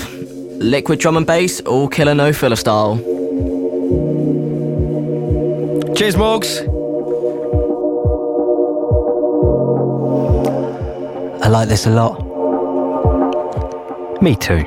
Liquid 0.59 0.99
Drum 0.99 1.17
and 1.17 1.27
Bass, 1.27 1.63
all 1.63 1.89
killer 1.89 2.15
no 2.15 2.31
filler 2.31 2.57
style. 2.57 2.99
Cheers, 5.97 6.17
Morgs. 6.17 6.59
I 11.43 11.49
like 11.49 11.71
this 11.71 11.87
a 11.87 11.91
lot. 11.91 12.21
Me 14.21 14.37
too. 14.37 14.63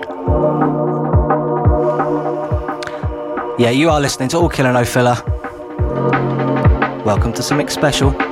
Yeah, 3.59 3.69
you 3.69 3.91
are 3.91 4.01
listening 4.01 4.29
to 4.29 4.37
All 4.37 4.49
Killer 4.49 4.73
No 4.73 4.83
Filler 4.83 5.15
Welcome 7.05 7.33
to 7.33 7.43
something 7.43 7.69
special. 7.69 8.24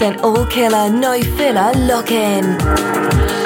100% 0.00 0.22
all 0.22 0.46
killer, 0.46 0.88
no 0.88 1.20
filler 1.36 1.72
lock 1.74 2.10
in. 2.10 3.39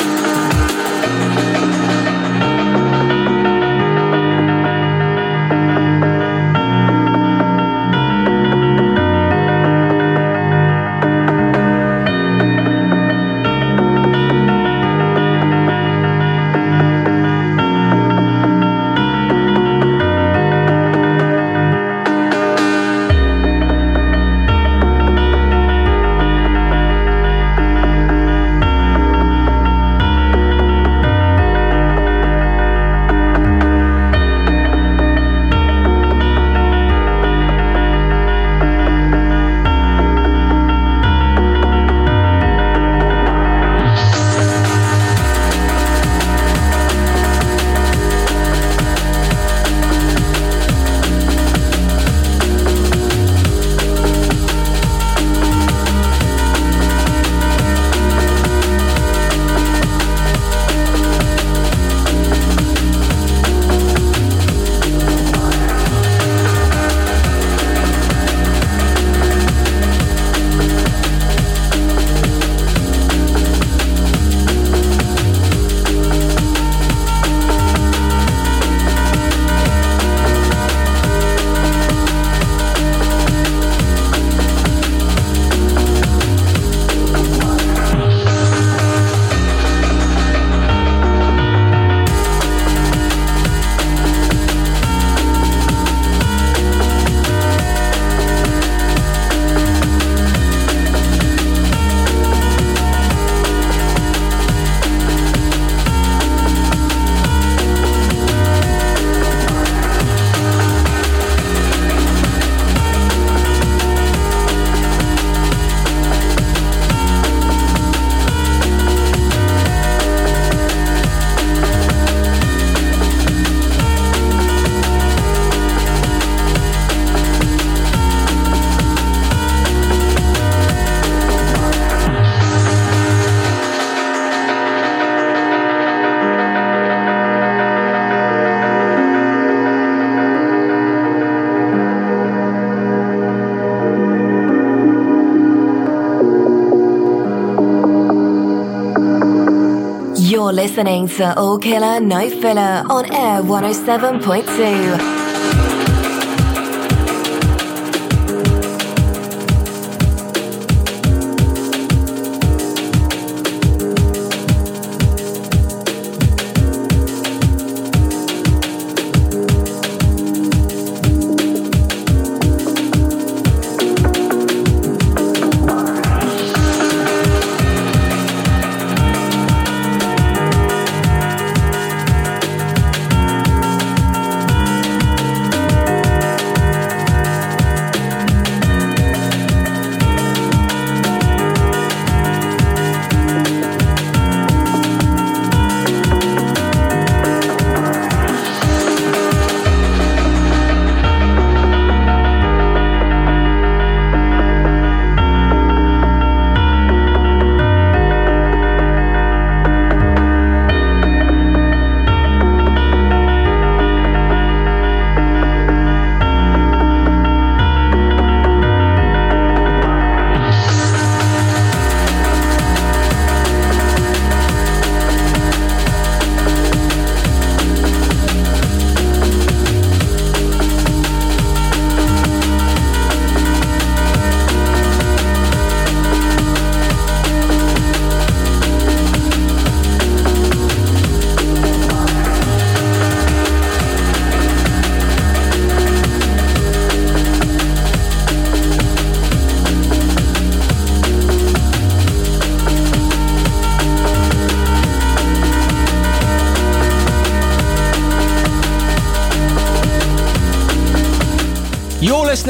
Listening 150.74 151.06
to 151.06 151.38
All 151.38 151.56
Killer 151.56 152.00
No 152.00 152.28
Filler 152.28 152.82
on 152.90 153.04
Air 153.12 153.42
107.2. 153.42 155.13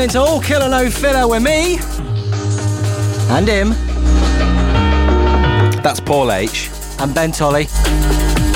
listening 0.04 0.22
to 0.22 0.30
All 0.30 0.40
Killer 0.40 0.68
No 0.68 0.90
Filler 0.90 1.26
with 1.26 1.42
me 1.42 1.78
and 3.34 3.48
him 3.48 3.70
That's 5.82 6.00
Paul 6.00 6.30
H. 6.30 6.70
and 6.98 7.14
Ben 7.14 7.32
Tolley. 7.32 7.68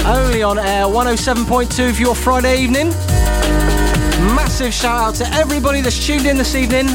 Only 0.04 0.42
on 0.42 0.58
air 0.58 0.84
107.2 0.84 1.94
for 1.94 2.00
your 2.00 2.14
Friday 2.14 2.62
evening. 2.62 2.88
Massive 4.34 4.74
shout 4.74 5.00
out 5.00 5.14
to 5.16 5.26
everybody 5.34 5.80
that's 5.80 6.06
tuned 6.06 6.26
in 6.26 6.36
this 6.36 6.54
evening. 6.54 6.86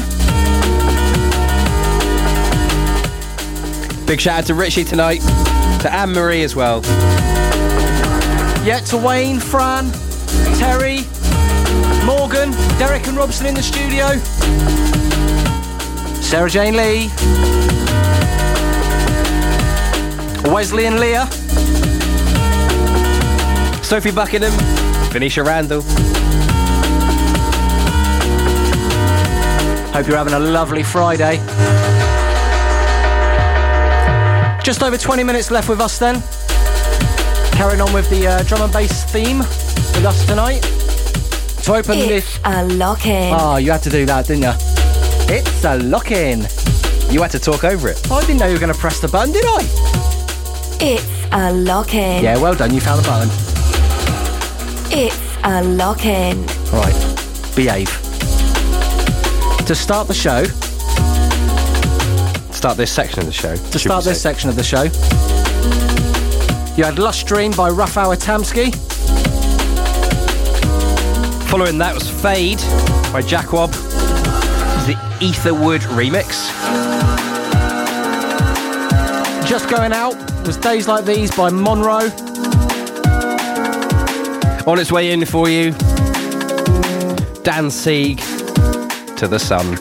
Big 4.06 4.20
shout 4.20 4.40
out 4.40 4.46
to 4.46 4.54
Richie 4.54 4.84
tonight. 4.84 5.20
To 5.80 5.92
Anne 5.92 6.12
Marie 6.12 6.42
as 6.42 6.54
well. 6.54 6.80
Yeah, 8.64 8.80
to 8.86 8.98
Wayne, 8.98 9.40
Fran, 9.40 9.90
Terry, 10.58 11.00
Morgan, 12.04 12.50
Derek 12.78 13.06
and 13.06 13.16
Robson 13.16 13.46
in 13.46 13.54
the 13.54 13.62
studio. 13.62 14.18
Sarah 16.20 16.50
Jane 16.50 16.76
Lee, 16.76 17.08
Wesley 20.52 20.84
and 20.84 21.00
Leah, 21.00 21.26
Sophie 23.82 24.10
Buckingham, 24.10 24.52
Venetia 25.12 25.42
Randall. 25.42 25.80
Hope 29.92 30.06
you're 30.06 30.18
having 30.18 30.34
a 30.34 30.40
lovely 30.40 30.82
Friday. 30.82 31.38
Just 34.62 34.82
over 34.82 34.98
20 34.98 35.22
minutes 35.22 35.50
left 35.50 35.68
with 35.68 35.80
us 35.80 35.98
then. 35.98 36.22
Carrying 37.52 37.80
on 37.80 37.92
with 37.94 38.10
the 38.10 38.26
uh, 38.26 38.42
drum 38.42 38.62
and 38.62 38.72
bass 38.72 39.04
theme 39.04 39.38
with 39.38 40.04
us 40.04 40.26
tonight. 40.26 40.73
To 41.64 41.72
open 41.72 41.98
this. 41.98 42.36
It's 42.36 42.40
a 42.44 42.64
lock 42.76 43.06
in. 43.06 43.32
Oh, 43.32 43.36
ah, 43.38 43.56
you 43.56 43.70
had 43.70 43.82
to 43.84 43.90
do 43.90 44.04
that, 44.04 44.26
didn't 44.26 44.42
you? 44.42 44.52
It's 45.34 45.64
a 45.64 45.78
lock 45.78 46.10
in. 46.10 46.40
You 47.10 47.22
had 47.22 47.30
to 47.30 47.38
talk 47.38 47.64
over 47.64 47.88
it. 47.88 48.10
I 48.10 48.20
didn't 48.20 48.38
know 48.40 48.46
you 48.46 48.52
were 48.52 48.60
going 48.60 48.72
to 48.72 48.78
press 48.78 49.00
the 49.00 49.08
button, 49.08 49.32
did 49.32 49.44
I? 49.46 49.60
It's 50.80 51.06
a 51.32 51.52
lock 51.54 51.94
in. 51.94 52.22
Yeah, 52.22 52.36
well 52.36 52.54
done, 52.54 52.74
you 52.74 52.80
found 52.82 53.02
the 53.02 53.08
button. 53.08 53.30
It's 54.92 55.18
a 55.42 55.62
lock 55.64 56.04
in. 56.04 56.44
Right, 56.70 57.56
behave. 57.56 57.88
To 59.66 59.74
start 59.74 60.06
the 60.06 60.12
show, 60.14 60.44
Start 62.52 62.76
this 62.76 62.92
section 62.92 63.20
of 63.20 63.26
the 63.26 63.32
show. 63.32 63.56
to 63.56 63.78
start 63.78 64.04
this 64.04 64.20
section 64.20 64.50
of 64.50 64.56
the 64.56 64.62
show, 64.62 64.82
you 66.76 66.84
had 66.84 66.98
Lush 66.98 67.24
Dream 67.24 67.52
by 67.52 67.70
Rough 67.70 67.96
Hour 67.96 68.16
Tamsky. 68.16 68.70
Following 71.54 71.78
that 71.78 71.94
was 71.94 72.10
Fade 72.10 72.58
by 73.12 73.22
Jakwob. 73.22 73.70
The 74.88 74.96
Etherwood 75.20 75.82
remix. 75.82 76.50
Just 79.48 79.70
going 79.70 79.92
out 79.92 80.16
was 80.44 80.56
Days 80.56 80.88
Like 80.88 81.04
These 81.04 81.30
by 81.36 81.50
Monroe. 81.50 82.10
On 84.66 84.80
its 84.80 84.90
way 84.90 85.12
in 85.12 85.24
for 85.24 85.48
you, 85.48 85.70
Dan 87.44 87.70
Sieg 87.70 88.18
to 89.16 89.28
the 89.28 89.38
sun. 89.38 89.76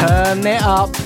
Turn 0.00 0.44
it 0.44 0.62
up. 0.62 1.01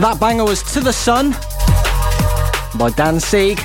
That 0.00 0.18
banger 0.18 0.44
was 0.44 0.62
To 0.72 0.80
the 0.80 0.94
Sun 0.94 1.32
by 2.78 2.88
Dan 2.88 3.20
Sieg. 3.20 3.60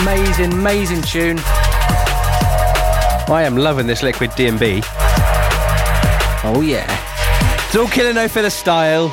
Amazing, 0.00 0.52
amazing 0.52 1.02
tune. 1.02 1.40
I 3.28 3.42
am 3.44 3.56
loving 3.56 3.88
this 3.88 4.04
liquid 4.04 4.30
D&B. 4.36 4.80
Oh 6.44 6.62
yeah. 6.64 6.86
It's 7.66 7.74
all 7.74 7.88
killer 7.88 8.12
no 8.12 8.28
filler 8.28 8.48
style. 8.48 9.12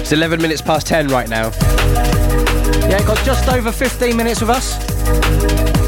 It's 0.00 0.10
11 0.10 0.42
minutes 0.42 0.60
past 0.60 0.88
10 0.88 1.06
right 1.06 1.28
now. 1.28 1.52
Yeah, 2.88 3.00
it 3.00 3.06
got 3.06 3.24
just 3.24 3.48
over 3.48 3.70
15 3.70 4.16
minutes 4.16 4.40
with 4.40 4.50
us. 4.50 4.78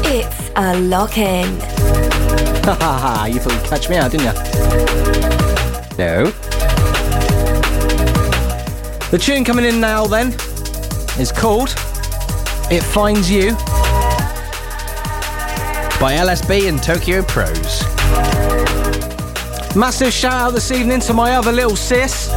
It's 0.05 0.51
a 0.55 0.79
lock 0.79 1.17
in. 1.17 1.59
Ha 2.63 2.77
ha 2.79 2.97
ha, 2.97 3.25
you 3.25 3.41
thought 3.41 3.51
you'd 3.51 3.65
catch 3.65 3.89
me 3.89 3.97
out, 3.97 4.11
didn't 4.11 4.27
you? 4.27 5.97
No. 5.97 6.31
The 9.11 9.17
tune 9.17 9.43
coming 9.43 9.65
in 9.65 9.81
now 9.81 10.07
then 10.07 10.27
is 11.19 11.33
called 11.33 11.75
It 12.71 12.81
Finds 12.81 13.29
You. 13.29 13.51
By 15.99 16.13
LSB 16.13 16.69
and 16.69 16.81
Tokyo 16.81 17.21
Prose. 17.21 17.83
Massive 19.75 20.13
shout 20.13 20.31
out 20.31 20.53
this 20.53 20.71
evening 20.71 21.01
to 21.01 21.13
my 21.13 21.33
other 21.33 21.51
little 21.51 21.75
sis 21.75 22.29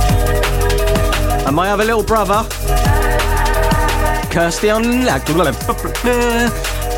and 1.46 1.54
my 1.54 1.70
other 1.70 1.84
little 1.84 2.02
brother. 2.02 2.42
Kirsty 4.32 4.68
on 4.68 4.82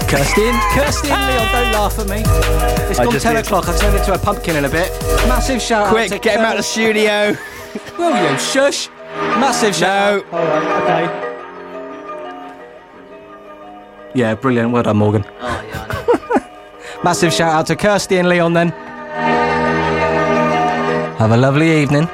Kirsty, 0.09 0.51
Kirsty 0.73 1.11
and 1.11 1.21
Leon, 1.21 1.53
don't 1.53 1.73
laugh 1.75 1.99
at 1.99 2.09
me. 2.09 2.23
It's 2.89 2.99
gone 2.99 3.13
10 3.13 3.37
o'clock, 3.37 3.69
I've 3.69 3.79
turned 3.79 3.99
into 3.99 4.15
a 4.15 4.19
pumpkin 4.19 4.57
in 4.57 4.65
a 4.65 4.71
bit. 4.71 4.91
Massive 5.29 5.61
shout 5.61 5.91
Quick, 5.91 6.13
out 6.13 6.17
to 6.17 6.19
get 6.19 6.39
him 6.39 6.47
out 6.47 6.53
of 6.53 6.61
the 6.61 6.63
studio. 6.63 7.37
Will 7.99 8.33
you 8.33 8.39
shush? 8.39 8.89
Massive 9.41 9.75
shout 9.75 10.25
No. 10.33 10.39
Alright, 10.39 10.83
okay. 10.83 11.23
Yeah, 14.15 14.35
brilliant. 14.35 14.73
Well 14.73 14.83
done, 14.83 14.97
Morgan. 14.97 15.25
Oh, 15.41 15.65
yeah, 15.69 17.01
Massive 17.05 17.33
shout 17.33 17.53
out 17.53 17.67
to 17.67 17.77
Kirsty 17.77 18.17
and 18.17 18.29
Leon 18.29 18.55
then. 18.55 18.71
Have 21.19 21.33
a 21.33 21.37
lovely 21.37 21.83
evening. 21.83 22.09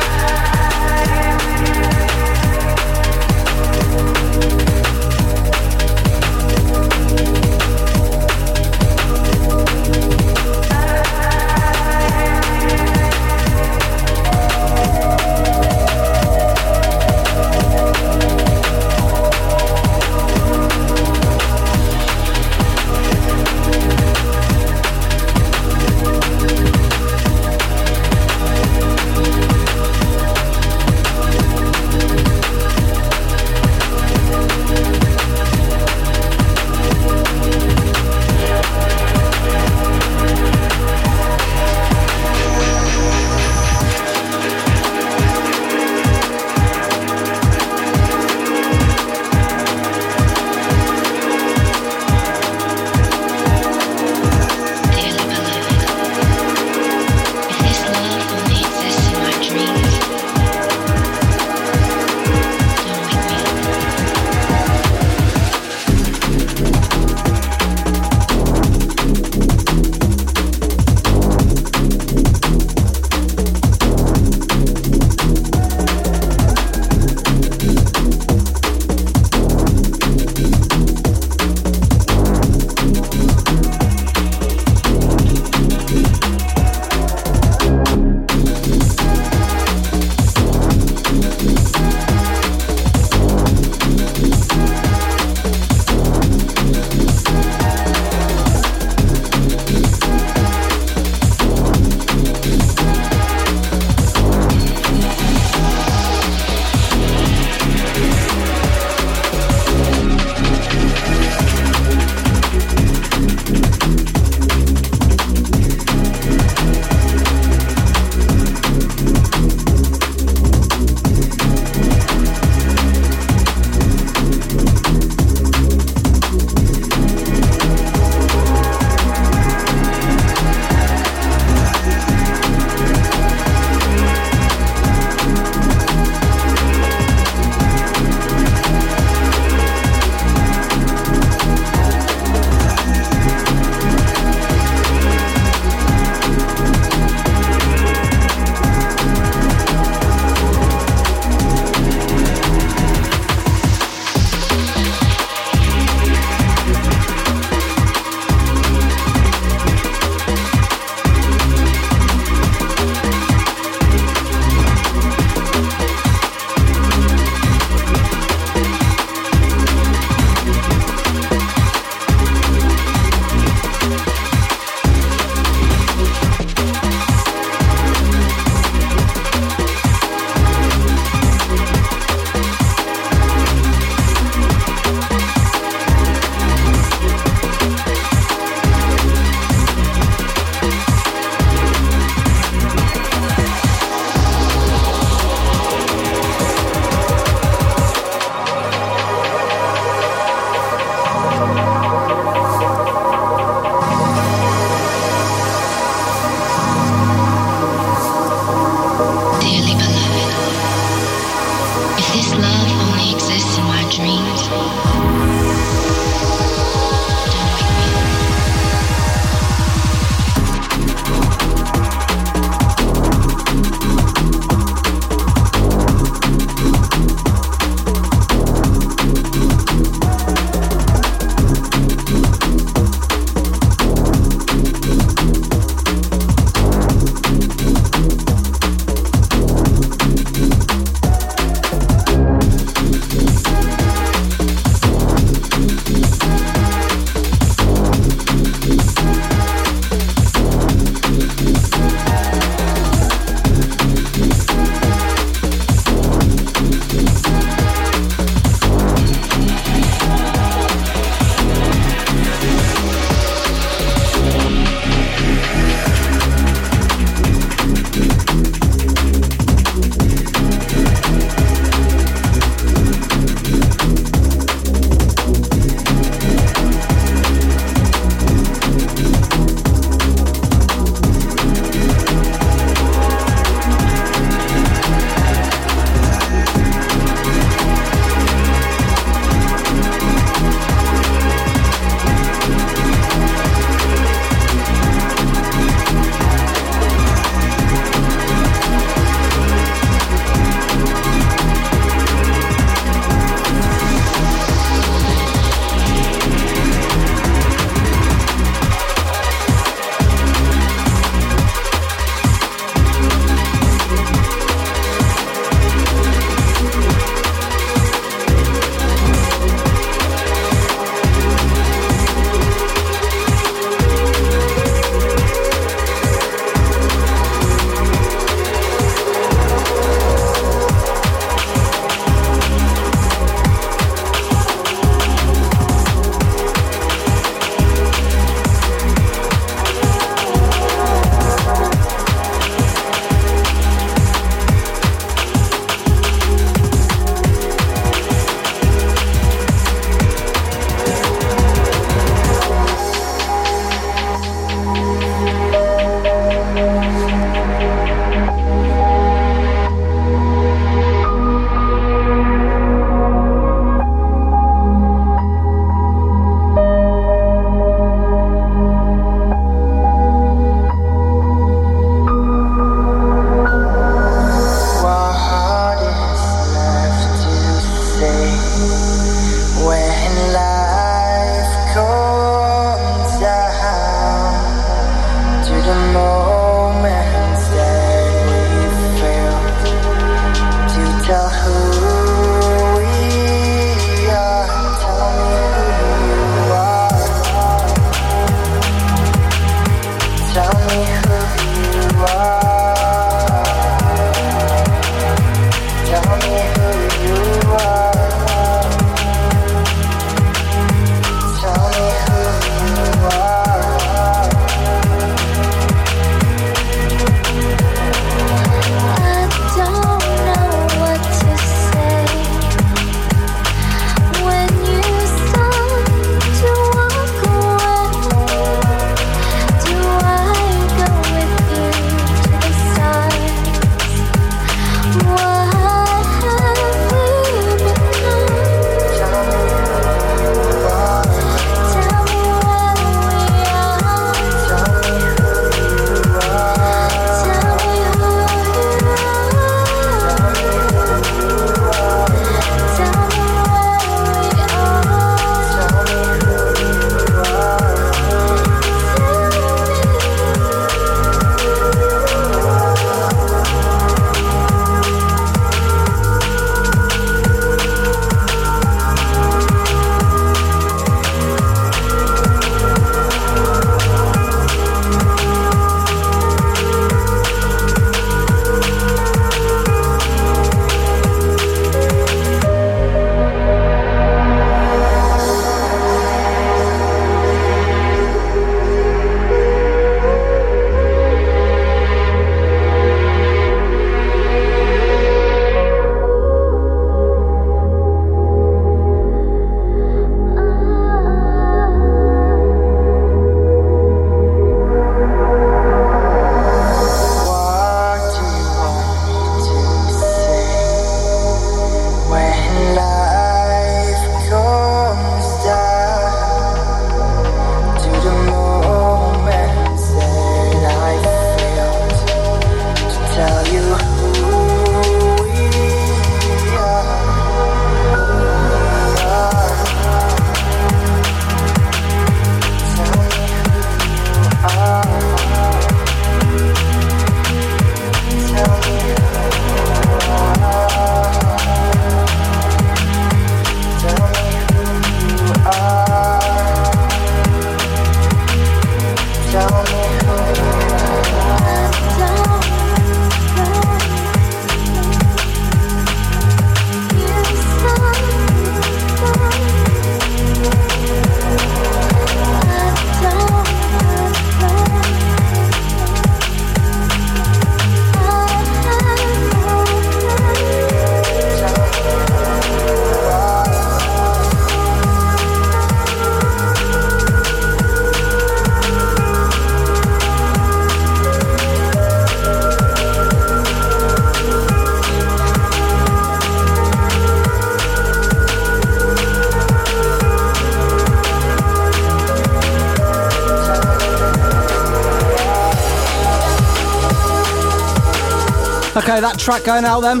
Track 599.22 599.44
going 599.44 599.64
out 599.64 599.82
then. 599.82 600.00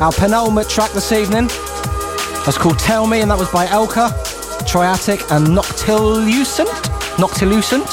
Our 0.00 0.10
penultimate 0.10 0.70
track 0.70 0.90
this 0.92 1.12
evening. 1.12 1.48
That's 2.46 2.56
called 2.56 2.78
Tell 2.78 3.06
Me, 3.06 3.20
and 3.20 3.30
that 3.30 3.38
was 3.38 3.50
by 3.50 3.66
Elka, 3.66 4.08
Triatic, 4.64 5.20
and 5.30 5.48
Noctilucent. 5.48 6.70
Noctilucent. 7.16 7.84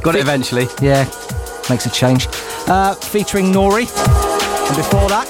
Got 0.00 0.14
it 0.14 0.20
eventually. 0.20 0.68
Yeah, 0.80 1.04
makes 1.68 1.86
a 1.86 1.90
change. 1.90 2.28
Uh, 2.68 2.94
featuring 2.94 3.46
Nori. 3.46 3.88
And 4.68 4.76
before 4.76 5.08
that, 5.08 5.26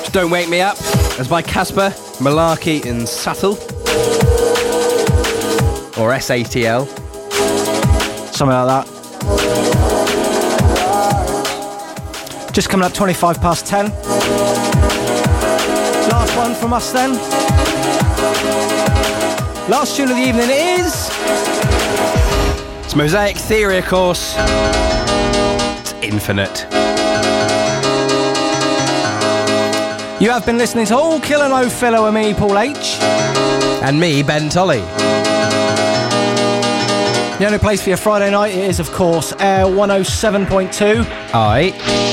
Just 0.00 0.12
Don't 0.12 0.30
Wake 0.32 0.48
Me 0.48 0.60
Up. 0.60 0.76
That's 0.76 1.28
by 1.28 1.40
Casper, 1.40 1.90
Malarkey, 2.18 2.84
and 2.84 3.02
Sattel. 3.02 3.54
Or 5.96 6.10
SATL. 6.14 6.88
something 8.34 8.56
like 8.56 8.86
that. 8.86 8.99
Just 12.60 12.68
coming 12.68 12.84
up 12.84 12.92
25 12.92 13.40
past 13.40 13.64
10. 13.64 13.86
Last 16.10 16.36
one 16.36 16.54
from 16.54 16.74
us 16.74 16.92
then. 16.92 17.12
Last 19.70 19.96
tune 19.96 20.10
of 20.10 20.16
the 20.16 20.22
evening 20.22 20.50
is. 20.50 21.08
It's 22.84 22.94
Mosaic 22.94 23.38
Theory, 23.38 23.78
of 23.78 23.86
course. 23.86 24.34
It's 24.36 25.94
infinite. 26.02 26.66
You 30.20 30.28
have 30.28 30.44
been 30.44 30.58
listening 30.58 30.84
to 30.88 30.96
All 30.96 31.18
Killer 31.18 31.48
No 31.48 31.66
Filler 31.66 32.02
with 32.02 32.12
me, 32.12 32.34
Paul 32.34 32.58
H. 32.58 32.98
And 33.82 33.98
me, 33.98 34.22
Ben 34.22 34.50
Tolley. 34.50 34.82
The 37.38 37.46
only 37.46 37.58
place 37.58 37.80
for 37.82 37.88
your 37.88 37.96
Friday 37.96 38.30
night 38.30 38.52
is, 38.54 38.80
of 38.80 38.92
course, 38.92 39.32
Air 39.40 39.64
107.2. 39.64 41.06
Aye. 41.32 42.09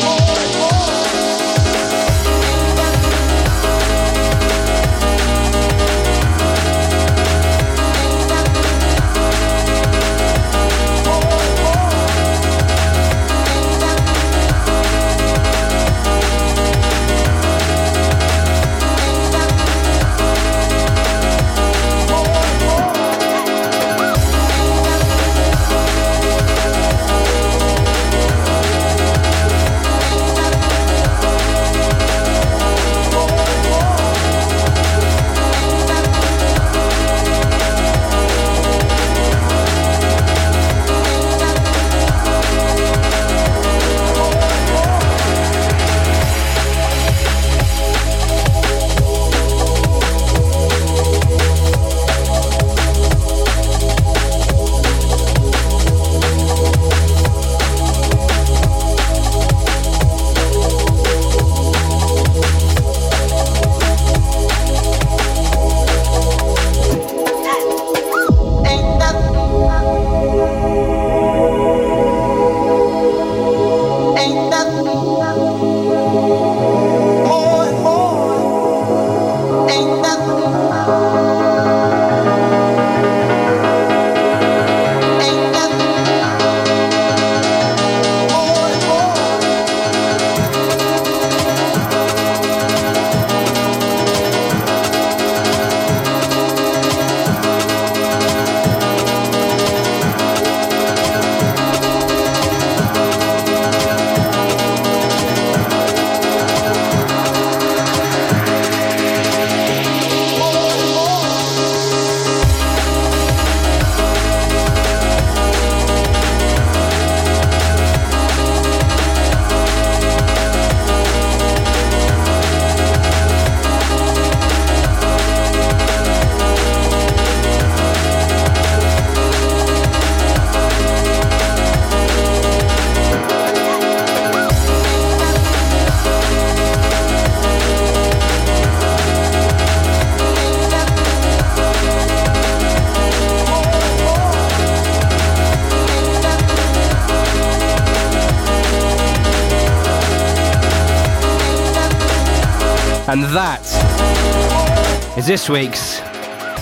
This 155.27 155.49
week's 155.49 155.99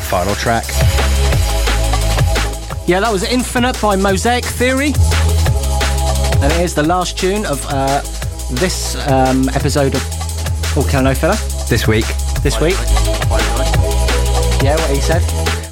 final 0.09 0.33
track. 0.33 0.65
Yeah, 2.87 2.99
that 2.99 3.09
was 3.11 3.23
Infinite 3.23 3.79
by 3.79 3.95
Mosaic 3.95 4.43
Theory. 4.43 4.87
And 6.41 6.51
it 6.51 6.61
is 6.61 6.73
the 6.73 6.81
last 6.83 7.15
tune 7.15 7.45
of 7.45 7.63
uh, 7.69 8.01
this 8.53 8.95
um, 9.07 9.49
episode 9.49 9.93
of 9.93 10.77
All 10.77 10.83
Killer 10.83 11.03
No 11.03 11.13
Filler 11.13 11.35
This 11.69 11.87
week. 11.87 12.05
this 12.41 12.59
week. 12.59 12.73
Yeah, 14.63 14.75
what 14.77 14.89
he 14.89 14.99
said. 14.99 15.21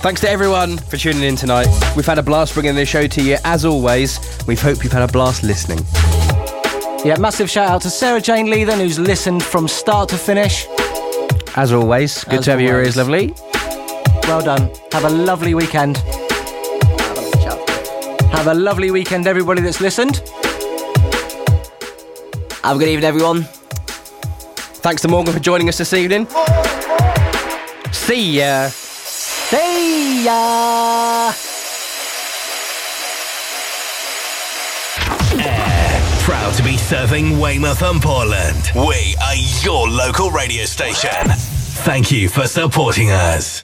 Thanks 0.04 0.22
to 0.22 0.30
everyone 0.30 0.78
for 0.78 0.98
tuning 0.98 1.24
in 1.24 1.36
tonight. 1.36 1.68
We've 1.96 2.06
had 2.06 2.20
a 2.20 2.24
blast 2.24 2.54
bringing 2.54 2.76
this 2.76 2.90
show 2.90 3.08
to 3.08 3.24
you 3.24 3.38
as 3.44 3.66
always. 3.66 4.20
We 4.46 4.56
hope 4.56 4.84
you've 4.84 4.94
had 4.94 5.08
a 5.10 5.12
blast 5.12 5.42
listening. 5.42 5.80
Yeah, 7.04 7.18
massive 7.20 7.50
shout 7.50 7.70
out 7.70 7.82
to 7.82 7.90
Sarah 7.90 8.22
Jane 8.22 8.52
Leathen, 8.52 8.80
who's 8.80 9.00
listened 9.00 9.42
from 9.44 9.68
start 9.68 10.10
to 10.10 10.18
finish. 10.18 10.68
As 11.56 11.72
always, 11.72 12.24
good 12.24 12.40
As 12.40 12.46
to 12.46 12.52
have 12.52 12.62
your 12.62 12.74
always. 12.78 12.88
ears, 12.88 12.98
lovely. 12.98 13.34
Well 14.28 14.42
done. 14.42 14.72
Have 14.92 15.06
a 15.06 15.10
lovely 15.10 15.54
weekend. 15.54 15.98
Have 18.32 18.48
a 18.48 18.54
lovely 18.54 18.90
weekend, 18.92 19.28
everybody 19.28 19.62
that's 19.62 19.80
listened. 19.80 20.18
Have 22.64 22.78
a 22.78 22.80
good 22.80 22.88
evening, 22.88 23.06
everyone. 23.06 23.44
Thanks 24.82 25.02
to 25.04 25.08
Morgan 25.08 25.34
for 25.34 25.40
joining 25.40 25.70
us 25.70 25.78
this 25.78 25.94
evening. 25.94 26.28
See 27.92 28.40
ya. 28.40 28.70
See 28.70 30.26
ya! 30.26 31.32
Proud 36.24 36.54
to 36.56 36.64
be 36.64 36.78
serving 36.78 37.38
Weymouth 37.40 37.82
and 37.84 38.02
Portland. 38.02 38.72
We 38.76 39.13
are 39.13 39.13
your 39.64 39.88
local 39.90 40.30
radio 40.30 40.66
station. 40.66 41.30
Thank 41.86 42.12
you 42.12 42.28
for 42.28 42.48
supporting 42.48 43.12
us. 43.12 43.62